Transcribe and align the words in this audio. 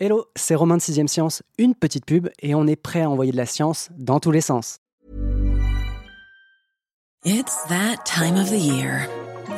Hello, 0.00 0.26
c'est 0.36 0.54
Romain 0.54 0.76
de 0.76 0.80
6ème 0.80 1.08
Science, 1.08 1.42
une 1.58 1.74
petite 1.74 2.06
pub 2.06 2.28
et 2.40 2.54
on 2.54 2.68
est 2.68 2.76
prêt 2.76 3.02
à 3.02 3.10
envoyer 3.10 3.32
de 3.32 3.36
la 3.36 3.46
science 3.46 3.88
dans 3.98 4.20
tous 4.20 4.30
les 4.30 4.40
sens. 4.40 4.78
It's 7.24 7.64
that 7.64 8.04
time 8.04 8.36
of 8.36 8.48
the 8.48 8.60
year. 8.60 9.08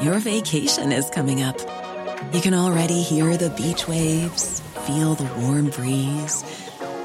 Your 0.03 0.19
vacation 0.19 0.93
is 0.93 1.11
coming 1.11 1.43
up. 1.43 1.59
You 2.33 2.41
can 2.41 2.55
already 2.55 3.03
hear 3.03 3.37
the 3.37 3.51
beach 3.51 3.87
waves, 3.87 4.63
feel 4.87 5.15
the 5.15 5.29
warm 5.41 5.69
breeze, 5.69 6.43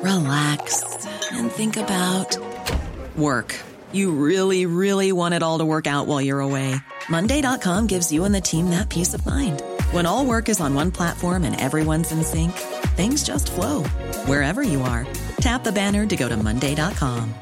relax 0.01 0.85
and 1.33 1.51
think 1.51 1.75
about 1.75 2.37
work. 3.17 3.53
You 3.91 4.13
really, 4.13 4.65
really 4.65 5.11
want 5.11 5.33
it 5.33 5.43
all 5.43 5.57
to 5.59 5.65
work 5.65 5.87
out 5.87 6.07
while 6.07 6.21
you're 6.21 6.39
away. 6.39 6.73
Monday.com 7.09 7.87
gives 7.87 8.13
you 8.13 8.23
and 8.23 8.33
the 8.33 8.39
team 8.39 8.69
that 8.69 8.87
peace 8.87 9.13
of 9.13 9.25
mind. 9.25 9.61
When 9.91 10.05
all 10.05 10.25
work 10.25 10.47
is 10.47 10.61
on 10.61 10.73
one 10.73 10.91
platform 10.91 11.43
and 11.43 11.59
everyone's 11.59 12.13
in 12.13 12.23
sync, 12.23 12.53
things 12.95 13.23
just 13.23 13.51
flow 13.51 13.83
wherever 14.25 14.63
you 14.63 14.81
are. 14.81 15.05
Tap 15.41 15.63
the 15.63 15.71
banner 15.71 16.05
to 16.05 16.15
go 16.15 16.29
to 16.29 16.37
Monday.com. 16.37 17.33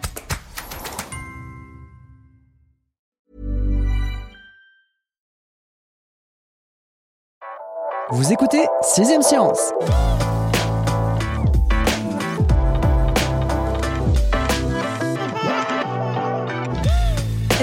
Vous 8.10 8.32
écoutez 8.32 8.68
6ème 8.84 9.24
Science 9.24 9.74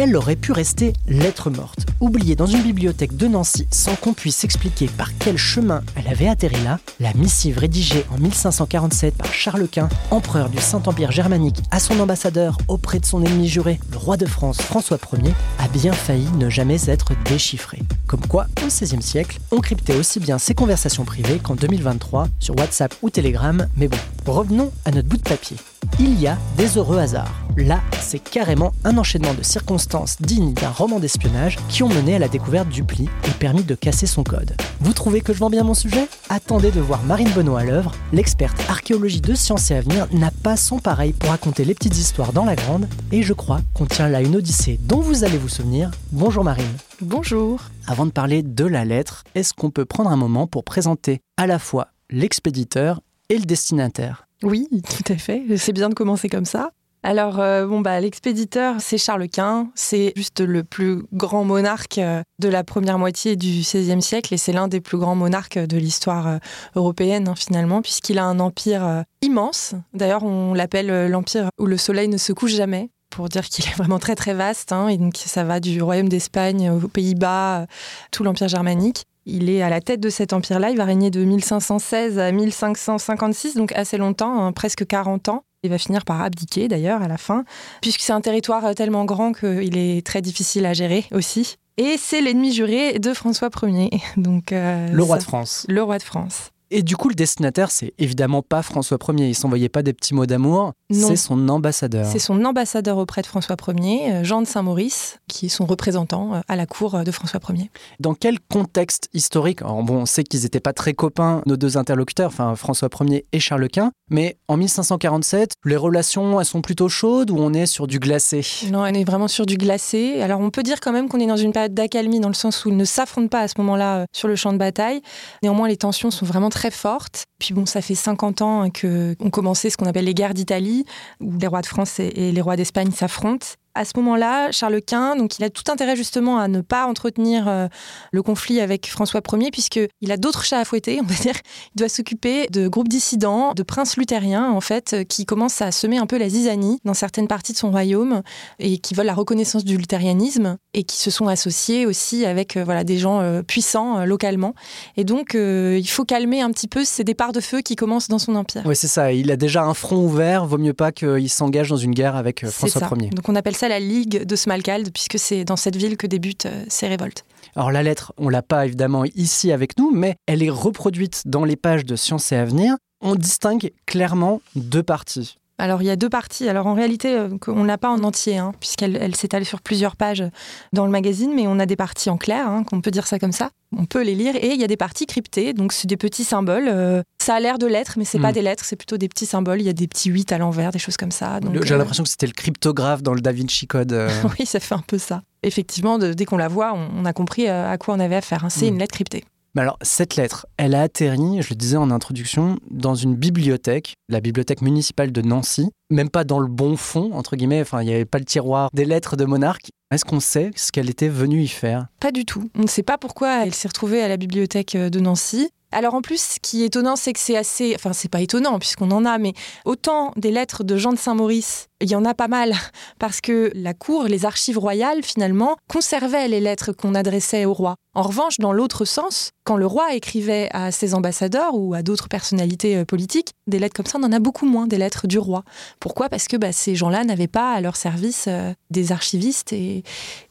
Elle 0.02 0.16
aurait 0.16 0.34
pu 0.34 0.52
rester 0.52 0.94
lettre 1.08 1.50
morte, 1.50 1.80
oubliée 2.00 2.34
dans 2.34 2.46
une 2.46 2.62
bibliothèque 2.62 3.18
de 3.18 3.26
Nancy 3.26 3.68
sans 3.70 3.96
qu'on 3.96 4.14
puisse 4.14 4.44
expliquer 4.44 4.86
par 4.86 5.10
quel 5.18 5.36
chemin 5.36 5.82
elle 5.94 6.08
avait 6.08 6.26
atterri 6.26 6.56
là. 6.64 6.78
La 7.00 7.12
missive 7.12 7.58
rédigée 7.58 8.06
en 8.10 8.16
1547 8.16 9.14
par 9.18 9.30
Charles 9.30 9.68
Quint, 9.68 9.90
empereur 10.10 10.48
du 10.48 10.56
Saint-Empire 10.56 11.12
germanique, 11.12 11.60
à 11.70 11.80
son 11.80 12.00
ambassadeur 12.00 12.56
auprès 12.66 12.98
de 12.98 13.04
son 13.04 13.22
ennemi 13.22 13.46
juré, 13.46 13.78
le 13.92 13.98
roi 13.98 14.16
de 14.16 14.24
France 14.24 14.62
François 14.62 14.96
Ier, 15.22 15.34
a 15.58 15.68
bien 15.68 15.92
failli 15.92 16.30
ne 16.38 16.48
jamais 16.48 16.88
être 16.88 17.12
déchiffrée. 17.26 17.82
Comme 18.06 18.26
quoi, 18.26 18.46
au 18.62 18.68
XVIe 18.68 19.02
siècle, 19.02 19.38
on 19.50 19.58
cryptait 19.58 19.96
aussi 19.96 20.18
bien 20.18 20.38
ses 20.38 20.54
conversations 20.54 21.04
privées 21.04 21.40
qu'en 21.40 21.56
2023 21.56 22.28
sur 22.38 22.56
WhatsApp 22.58 22.94
ou 23.02 23.10
Telegram, 23.10 23.66
mais 23.76 23.88
bon, 23.88 23.98
revenons 24.24 24.72
à 24.86 24.92
notre 24.92 25.08
bout 25.08 25.18
de 25.18 25.28
papier. 25.28 25.58
Il 25.98 26.18
y 26.18 26.26
a 26.26 26.38
des 26.56 26.78
heureux 26.78 26.96
hasards. 26.96 27.39
Là, 27.60 27.82
c'est 28.00 28.20
carrément 28.20 28.72
un 28.84 28.96
enchaînement 28.96 29.34
de 29.34 29.42
circonstances 29.42 30.16
dignes 30.20 30.54
d'un 30.54 30.70
roman 30.70 30.98
d'espionnage 30.98 31.58
qui 31.68 31.82
ont 31.82 31.90
mené 31.90 32.14
à 32.14 32.18
la 32.18 32.28
découverte 32.28 32.70
du 32.70 32.84
pli 32.84 33.04
et 33.28 33.30
permis 33.38 33.64
de 33.64 33.74
casser 33.74 34.06
son 34.06 34.24
code. 34.24 34.56
Vous 34.80 34.94
trouvez 34.94 35.20
que 35.20 35.34
je 35.34 35.38
vends 35.40 35.50
bien 35.50 35.62
mon 35.62 35.74
sujet? 35.74 36.08
Attendez 36.30 36.70
de 36.70 36.80
voir 36.80 37.02
Marine 37.02 37.28
Benoît 37.36 37.60
à 37.60 37.64
l'œuvre. 37.64 37.92
L'experte 38.14 38.58
archéologie 38.70 39.20
de 39.20 39.34
Sciences 39.34 39.70
et 39.70 39.74
Avenir 39.74 40.06
n'a 40.10 40.30
pas 40.30 40.56
son 40.56 40.78
pareil 40.78 41.12
pour 41.12 41.28
raconter 41.28 41.66
les 41.66 41.74
petites 41.74 41.98
histoires 41.98 42.32
dans 42.32 42.46
la 42.46 42.56
grande, 42.56 42.88
et 43.12 43.22
je 43.22 43.34
crois 43.34 43.60
qu'on 43.74 43.84
tient 43.84 44.08
là 44.08 44.22
une 44.22 44.36
odyssée 44.36 44.80
dont 44.84 45.00
vous 45.00 45.24
allez 45.24 45.36
vous 45.36 45.50
souvenir. 45.50 45.90
Bonjour 46.12 46.44
Marine. 46.44 46.64
Bonjour. 47.02 47.60
Avant 47.86 48.06
de 48.06 48.10
parler 48.10 48.42
de 48.42 48.64
la 48.64 48.86
lettre, 48.86 49.24
est-ce 49.34 49.52
qu'on 49.52 49.70
peut 49.70 49.84
prendre 49.84 50.10
un 50.10 50.16
moment 50.16 50.46
pour 50.46 50.64
présenter 50.64 51.20
à 51.36 51.46
la 51.46 51.58
fois 51.58 51.88
l'expéditeur 52.08 53.02
et 53.28 53.36
le 53.36 53.44
destinataire? 53.44 54.26
Oui, 54.42 54.66
tout 54.70 55.12
à 55.12 55.18
fait. 55.18 55.44
C'est 55.58 55.74
bien 55.74 55.90
de 55.90 55.94
commencer 55.94 56.30
comme 56.30 56.46
ça. 56.46 56.70
Alors, 57.02 57.40
euh, 57.40 57.66
bon, 57.66 57.80
bah, 57.80 57.98
l'expéditeur, 57.98 58.76
c'est 58.78 58.98
Charles 58.98 59.28
Quint. 59.28 59.70
C'est 59.74 60.12
juste 60.16 60.40
le 60.40 60.64
plus 60.64 61.02
grand 61.14 61.44
monarque 61.44 61.96
euh, 61.98 62.22
de 62.38 62.48
la 62.48 62.62
première 62.62 62.98
moitié 62.98 63.36
du 63.36 63.48
XVIe 63.48 64.02
siècle 64.02 64.34
et 64.34 64.36
c'est 64.36 64.52
l'un 64.52 64.68
des 64.68 64.80
plus 64.80 64.98
grands 64.98 65.14
monarques 65.14 65.58
de 65.58 65.78
l'histoire 65.78 66.26
euh, 66.28 66.38
européenne, 66.76 67.28
hein, 67.28 67.34
finalement, 67.34 67.80
puisqu'il 67.80 68.18
a 68.18 68.24
un 68.24 68.38
empire 68.38 69.04
immense. 69.22 69.74
D'ailleurs, 69.94 70.24
on 70.24 70.52
l'appelle 70.52 71.08
l'empire 71.08 71.48
où 71.58 71.66
le 71.66 71.78
soleil 71.78 72.08
ne 72.08 72.18
se 72.18 72.32
couche 72.32 72.52
jamais 72.52 72.90
pour 73.08 73.28
dire 73.28 73.48
qu'il 73.48 73.64
est 73.66 73.76
vraiment 73.76 73.98
très 73.98 74.14
très 74.14 74.34
vaste. 74.34 74.72
Hein, 74.72 74.88
et 74.88 74.98
donc 74.98 75.16
ça 75.16 75.42
va 75.42 75.58
du 75.58 75.80
royaume 75.80 76.08
d'Espagne 76.08 76.70
aux 76.70 76.88
Pays-Bas, 76.88 77.66
tout 78.10 78.24
l'empire 78.24 78.48
germanique. 78.48 79.04
Il 79.26 79.48
est 79.48 79.62
à 79.62 79.70
la 79.70 79.80
tête 79.80 80.00
de 80.00 80.10
cet 80.10 80.32
empire-là. 80.32 80.70
Il 80.70 80.76
va 80.76 80.84
régner 80.84 81.10
de 81.10 81.24
1516 81.24 82.18
à 82.18 82.30
1556, 82.32 83.54
donc 83.54 83.72
assez 83.72 83.96
longtemps, 83.96 84.44
hein, 84.44 84.52
presque 84.52 84.86
40 84.86 85.28
ans. 85.28 85.44
Il 85.62 85.68
va 85.70 85.76
finir 85.76 86.06
par 86.06 86.22
abdiquer 86.22 86.68
d'ailleurs 86.68 87.02
à 87.02 87.08
la 87.08 87.18
fin, 87.18 87.44
puisque 87.82 88.00
c'est 88.00 88.14
un 88.14 88.22
territoire 88.22 88.74
tellement 88.74 89.04
grand 89.04 89.32
qu'il 89.32 89.76
est 89.76 90.06
très 90.06 90.22
difficile 90.22 90.64
à 90.64 90.72
gérer 90.72 91.04
aussi. 91.12 91.56
Et 91.76 91.96
c'est 91.98 92.20
l'ennemi 92.20 92.52
juré 92.52 92.98
de 92.98 93.12
François 93.12 93.50
Ier. 93.62 93.90
Donc, 94.16 94.52
euh, 94.52 94.88
le 94.90 95.02
roi 95.02 95.18
de 95.18 95.22
France. 95.22 95.66
Le 95.68 95.82
roi 95.82 95.98
de 95.98 96.02
France. 96.02 96.50
Et 96.72 96.82
du 96.84 96.96
coup, 96.96 97.08
le 97.08 97.16
destinataire, 97.16 97.70
c'est 97.70 97.92
évidemment 97.98 98.42
pas 98.42 98.62
François 98.62 98.98
Ier. 99.08 99.28
Il 99.28 99.34
s'envoyait 99.34 99.68
pas 99.68 99.82
des 99.82 99.92
petits 99.92 100.14
mots 100.14 100.26
d'amour. 100.26 100.72
C'est 100.92 101.16
son 101.16 101.48
ambassadeur. 101.48 102.06
C'est 102.06 102.20
son 102.20 102.44
ambassadeur 102.44 102.98
auprès 102.98 103.22
de 103.22 103.26
François 103.26 103.56
Ier, 103.76 104.12
euh, 104.12 104.24
Jean 104.24 104.40
de 104.40 104.46
Saint-Maurice, 104.46 105.18
qui 105.26 105.46
est 105.46 105.50
son 105.50 105.66
représentant 105.66 106.34
euh, 106.34 106.40
à 106.46 106.54
la 106.54 106.66
cour 106.66 106.94
euh, 106.94 107.02
de 107.02 107.10
François 107.10 107.40
Ier. 107.50 107.70
Dans 107.98 108.14
quel 108.14 108.38
contexte 108.40 109.08
historique 109.12 109.62
bon, 109.62 109.84
On 109.90 110.06
sait 110.06 110.22
qu'ils 110.22 110.42
n'étaient 110.42 110.60
pas 110.60 110.72
très 110.72 110.92
copains, 110.92 111.42
nos 111.46 111.56
deux 111.56 111.76
interlocuteurs, 111.76 112.28
enfin 112.28 112.54
François 112.54 112.88
Ier 113.00 113.26
et 113.32 113.40
Charles 113.40 113.68
Quint, 113.68 113.90
mais 114.10 114.36
en 114.48 114.56
1547, 114.56 115.54
les 115.64 115.76
relations, 115.76 116.40
elles 116.40 116.46
sont 116.46 116.62
plutôt 116.62 116.88
chaudes 116.88 117.30
ou 117.30 117.36
on 117.38 117.52
est 117.52 117.66
sur 117.66 117.86
du 117.86 117.98
glacé? 117.98 118.44
Non, 118.70 118.80
on 118.80 118.86
est 118.86 119.04
vraiment 119.04 119.28
sur 119.28 119.46
du 119.46 119.56
glacé. 119.56 120.20
Alors 120.22 120.40
on 120.40 120.50
peut 120.50 120.62
dire 120.62 120.80
quand 120.80 120.92
même 120.92 121.08
qu'on 121.08 121.20
est 121.20 121.26
dans 121.26 121.36
une 121.36 121.52
période 121.52 121.74
d'accalmie, 121.74 122.20
dans 122.20 122.28
le 122.28 122.34
sens 122.34 122.64
où 122.64 122.68
ils 122.68 122.76
ne 122.76 122.84
s'affrontent 122.84 123.28
pas 123.28 123.40
à 123.40 123.48
ce 123.48 123.54
moment-là 123.58 124.06
sur 124.12 124.28
le 124.28 124.36
champ 124.36 124.52
de 124.52 124.58
bataille. 124.58 125.00
Néanmoins, 125.42 125.68
les 125.68 125.76
tensions 125.76 126.10
sont 126.10 126.26
vraiment 126.26 126.50
très 126.50 126.59
très 126.60 126.70
forte. 126.70 127.22
Puis 127.38 127.54
bon, 127.54 127.64
ça 127.64 127.80
fait 127.80 127.94
50 127.94 128.42
ans 128.42 128.68
que 128.68 129.16
ont 129.18 129.30
commencé 129.30 129.70
ce 129.70 129.78
qu'on 129.78 129.86
appelle 129.86 130.04
les 130.04 130.12
guerres 130.12 130.34
d'Italie, 130.34 130.84
où 131.18 131.32
les 131.38 131.46
rois 131.46 131.62
de 131.62 131.66
France 131.66 131.98
et 132.00 132.32
les 132.32 132.40
rois 132.42 132.56
d'Espagne 132.56 132.90
s'affrontent 132.90 133.46
à 133.74 133.84
ce 133.84 133.92
moment-là, 133.96 134.50
Charles 134.50 134.80
Quint, 134.82 135.16
donc 135.16 135.38
il 135.38 135.44
a 135.44 135.50
tout 135.50 135.70
intérêt 135.70 135.94
justement 135.94 136.38
à 136.38 136.48
ne 136.48 136.60
pas 136.60 136.86
entretenir 136.86 137.46
euh, 137.46 137.68
le 138.10 138.22
conflit 138.22 138.60
avec 138.60 138.88
François 138.88 139.20
Ier, 139.32 139.50
puisqu'il 139.50 140.12
a 140.12 140.16
d'autres 140.16 140.44
chats 140.44 140.58
à 140.58 140.64
fouetter, 140.64 141.00
on 141.00 141.06
va 141.06 141.14
dire. 141.14 141.34
Il 141.74 141.78
doit 141.78 141.88
s'occuper 141.88 142.48
de 142.48 142.66
groupes 142.66 142.88
dissidents, 142.88 143.52
de 143.54 143.62
princes 143.62 143.96
luthériens, 143.96 144.50
en 144.50 144.60
fait, 144.60 144.94
euh, 144.94 145.04
qui 145.04 145.24
commencent 145.24 145.62
à 145.62 145.70
semer 145.70 145.98
un 145.98 146.06
peu 146.06 146.18
la 146.18 146.28
zizanie 146.28 146.80
dans 146.84 146.94
certaines 146.94 147.28
parties 147.28 147.52
de 147.52 147.58
son 147.58 147.70
royaume 147.70 148.22
et 148.58 148.78
qui 148.78 148.94
veulent 148.94 149.06
la 149.06 149.14
reconnaissance 149.14 149.64
du 149.64 149.76
luthérianisme 149.76 150.56
et 150.74 150.82
qui 150.82 150.96
se 150.96 151.10
sont 151.10 151.28
associés 151.28 151.86
aussi 151.86 152.26
avec 152.26 152.56
euh, 152.56 152.64
voilà, 152.64 152.82
des 152.82 152.98
gens 152.98 153.42
puissants 153.46 154.04
localement. 154.04 154.54
Et 154.96 155.04
donc, 155.04 155.34
il 155.34 155.88
faut 155.88 156.04
calmer 156.04 156.40
un 156.40 156.50
petit 156.50 156.68
peu 156.68 156.84
ces 156.84 157.04
départs 157.04 157.32
de 157.32 157.40
feu 157.40 157.60
qui 157.60 157.76
commencent 157.76 158.08
dans 158.08 158.18
son 158.18 158.34
empire. 158.34 158.62
Oui, 158.64 158.74
c'est 158.74 158.88
ça. 158.88 159.12
Il 159.12 159.30
a 159.30 159.36
déjà 159.36 159.62
un 159.62 159.74
front 159.74 159.96
ouvert. 159.96 160.46
Vaut 160.46 160.58
mieux 160.58 160.72
pas 160.72 160.92
qu'il 160.92 161.28
s'engage 161.28 161.68
dans 161.68 161.76
une 161.76 161.92
guerre 161.92 162.16
avec 162.16 162.46
François 162.46 162.88
Ier. 162.98 163.10
Donc, 163.10 163.28
on 163.28 163.34
appelle 163.34 163.56
ça 163.60 163.68
la 163.68 163.78
Ligue 163.78 164.24
de 164.24 164.36
Smalkalde, 164.36 164.90
puisque 164.90 165.18
c'est 165.18 165.44
dans 165.44 165.56
cette 165.56 165.76
ville 165.76 165.98
que 165.98 166.06
débutent 166.06 166.46
euh, 166.46 166.64
ces 166.68 166.88
révoltes. 166.88 167.26
Alors 167.54 167.70
la 167.70 167.82
lettre, 167.82 168.14
on 168.16 168.30
l'a 168.30 168.40
pas 168.40 168.64
évidemment 168.64 169.04
ici 169.16 169.52
avec 169.52 169.76
nous, 169.76 169.90
mais 169.90 170.16
elle 170.26 170.42
est 170.42 170.48
reproduite 170.50 171.24
dans 171.26 171.44
les 171.44 171.56
pages 171.56 171.84
de 171.84 171.94
Sciences 171.94 172.32
et 172.32 172.36
Avenir. 172.36 172.76
On 173.02 173.14
distingue 173.16 173.70
clairement 173.84 174.40
deux 174.56 174.82
parties. 174.82 175.36
Alors 175.60 175.82
il 175.82 175.86
y 175.86 175.90
a 175.90 175.96
deux 175.96 176.08
parties. 176.08 176.48
Alors 176.48 176.66
en 176.66 176.74
réalité, 176.74 177.14
euh, 177.14 177.28
on 177.46 177.64
n'a 177.64 177.78
pas 177.78 177.90
en 177.90 178.02
entier, 178.02 178.38
hein, 178.38 178.52
puisqu'elle 178.58 178.96
elle, 178.96 179.14
s'étale 179.14 179.44
sur 179.44 179.60
plusieurs 179.60 179.96
pages 179.96 180.24
dans 180.72 180.84
le 180.84 180.90
magazine, 180.90 181.32
mais 181.34 181.46
on 181.46 181.58
a 181.58 181.66
des 181.66 181.76
parties 181.76 182.10
en 182.10 182.16
clair, 182.16 182.48
hein, 182.48 182.64
qu'on 182.64 182.80
peut 182.80 182.90
dire 182.90 183.06
ça 183.06 183.18
comme 183.18 183.32
ça. 183.32 183.50
On 183.76 183.84
peut 183.84 184.02
les 184.02 184.14
lire 184.14 184.34
et 184.34 184.48
il 184.48 184.60
y 184.60 184.64
a 184.64 184.66
des 184.66 184.76
parties 184.76 185.06
cryptées, 185.06 185.52
donc 185.52 185.72
c'est 185.72 185.86
des 185.86 185.96
petits 185.96 186.24
symboles. 186.24 186.68
Euh, 186.68 187.02
ça 187.22 187.34
a 187.34 187.40
l'air 187.40 187.58
de 187.58 187.66
lettres, 187.66 187.94
mais 187.98 188.04
c'est 188.04 188.18
pas 188.18 188.30
hmm. 188.30 188.34
des 188.34 188.42
lettres, 188.42 188.64
c'est 188.64 188.76
plutôt 188.76 188.96
des 188.96 189.08
petits 189.08 189.26
symboles. 189.26 189.60
Il 189.60 189.66
y 189.66 189.70
a 189.70 189.74
des 189.74 189.86
petits 189.86 190.10
8 190.10 190.32
à 190.32 190.38
l'envers, 190.38 190.72
des 190.72 190.78
choses 190.78 190.96
comme 190.96 191.12
ça. 191.12 191.38
J'ai 191.62 191.74
euh, 191.74 191.78
l'impression 191.78 192.02
que 192.02 192.08
c'était 192.08 192.26
le 192.26 192.32
cryptographe 192.32 193.02
dans 193.02 193.14
le 193.14 193.20
Da 193.20 193.32
Vinci 193.32 193.66
Code. 193.66 193.92
oui, 194.38 194.46
ça 194.46 194.58
fait 194.58 194.74
un 194.74 194.82
peu 194.84 194.98
ça. 194.98 195.22
Effectivement, 195.42 195.98
dès 195.98 196.24
qu'on 196.24 196.36
la 196.36 196.48
voit, 196.48 196.74
on, 196.74 197.04
a 197.04 197.12
compris 197.12 197.48
à 197.48 197.78
quoi 197.78 197.94
on 197.94 198.00
avait 198.00 198.16
affaire. 198.16 198.44
Hein. 198.44 198.50
C'est 198.50 198.66
hmm. 198.66 198.74
une 198.74 198.78
lettre 198.78 198.94
cryptée. 198.94 199.24
Mais 199.54 199.62
alors, 199.62 199.78
cette 199.82 200.16
lettre, 200.16 200.46
elle 200.56 200.74
a 200.74 200.82
atterri, 200.82 201.42
je 201.42 201.50
le 201.50 201.56
disais 201.56 201.76
en 201.76 201.90
introduction, 201.90 202.58
dans 202.70 202.94
une 202.94 203.16
bibliothèque, 203.16 203.94
la 204.08 204.20
bibliothèque 204.20 204.62
municipale 204.62 205.10
de 205.10 205.22
Nancy, 205.22 205.70
même 205.90 206.08
pas 206.08 206.24
dans 206.24 206.38
le 206.38 206.46
bon 206.46 206.76
fond, 206.76 207.10
entre 207.14 207.34
guillemets, 207.34 207.60
enfin, 207.60 207.82
il 207.82 207.86
n'y 207.86 207.94
avait 207.94 208.04
pas 208.04 208.18
le 208.18 208.24
tiroir 208.24 208.70
des 208.72 208.84
lettres 208.84 209.16
de 209.16 209.24
monarque. 209.24 209.70
Est-ce 209.90 210.04
qu'on 210.04 210.20
sait 210.20 210.52
ce 210.54 210.70
qu'elle 210.70 210.88
était 210.88 211.08
venue 211.08 211.42
y 211.42 211.48
faire? 211.48 211.88
Pas 211.98 212.12
du 212.12 212.24
tout. 212.24 212.48
On 212.54 212.62
ne 212.62 212.68
sait 212.68 212.84
pas 212.84 212.96
pourquoi 212.96 213.44
elle 213.44 213.52
s'est 213.54 213.66
retrouvée 213.66 214.00
à 214.02 214.08
la 214.08 214.16
bibliothèque 214.16 214.76
de 214.76 215.00
Nancy. 215.00 215.50
Alors 215.72 215.94
en 215.94 216.02
plus, 216.02 216.20
ce 216.20 216.40
qui 216.40 216.62
est 216.62 216.66
étonnant, 216.66 216.96
c'est 216.96 217.12
que 217.12 217.20
c'est 217.20 217.36
assez... 217.36 217.74
Enfin, 217.74 217.92
c'est 217.92 218.08
pas 218.08 218.20
étonnant 218.20 218.58
puisqu'on 218.58 218.90
en 218.90 219.04
a, 219.04 219.18
mais 219.18 219.34
autant 219.64 220.12
des 220.16 220.30
lettres 220.30 220.64
de 220.64 220.76
Jean 220.76 220.92
de 220.92 220.98
Saint-Maurice, 220.98 221.68
il 221.80 221.90
y 221.90 221.94
en 221.94 222.04
a 222.04 222.14
pas 222.14 222.28
mal, 222.28 222.54
parce 222.98 223.20
que 223.20 223.50
la 223.54 223.74
cour, 223.74 224.04
les 224.04 224.24
archives 224.24 224.58
royales, 224.58 225.02
finalement, 225.02 225.56
conservaient 225.68 226.28
les 226.28 226.40
lettres 226.40 226.72
qu'on 226.72 226.94
adressait 226.94 227.44
au 227.44 227.54
roi. 227.54 227.76
En 227.92 228.02
revanche, 228.02 228.38
dans 228.38 228.52
l'autre 228.52 228.84
sens, 228.84 229.32
quand 229.42 229.56
le 229.56 229.66
roi 229.66 229.94
écrivait 229.94 230.48
à 230.52 230.70
ses 230.70 230.94
ambassadeurs 230.94 231.54
ou 231.54 231.74
à 231.74 231.82
d'autres 231.82 232.08
personnalités 232.08 232.76
euh, 232.76 232.84
politiques, 232.84 233.32
des 233.48 233.58
lettres 233.58 233.74
comme 233.74 233.86
ça, 233.86 233.98
on 234.00 234.04
en 234.04 234.12
a 234.12 234.20
beaucoup 234.20 234.46
moins 234.46 234.68
des 234.68 234.78
lettres 234.78 235.08
du 235.08 235.18
roi. 235.18 235.42
Pourquoi? 235.80 236.08
Parce 236.08 236.28
que 236.28 236.36
bah, 236.36 236.52
ces 236.52 236.76
gens-là 236.76 237.02
n'avaient 237.02 237.26
pas 237.26 237.52
à 237.52 237.60
leur 237.60 237.74
service 237.74 238.26
euh, 238.28 238.52
des 238.70 238.92
archivistes 238.92 239.52
et 239.52 239.82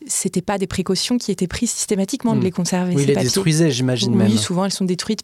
c'était 0.07 0.41
pas 0.41 0.57
des 0.57 0.67
précautions 0.67 1.17
qui 1.17 1.31
étaient 1.31 1.47
prises 1.47 1.71
systématiquement 1.71 2.33
de 2.33 2.39
hmm. 2.39 2.43
les 2.43 2.51
conserver. 2.51 2.95
Oui, 2.95 3.03
ils 3.03 3.07
les 3.07 3.15
détruisaient, 3.15 3.71
j'imagine 3.71 4.15
même. 4.15 4.31
Oui, 4.31 4.37
souvent 4.37 4.63
elles 4.63 4.71
sont 4.71 4.85
détruites, 4.85 5.21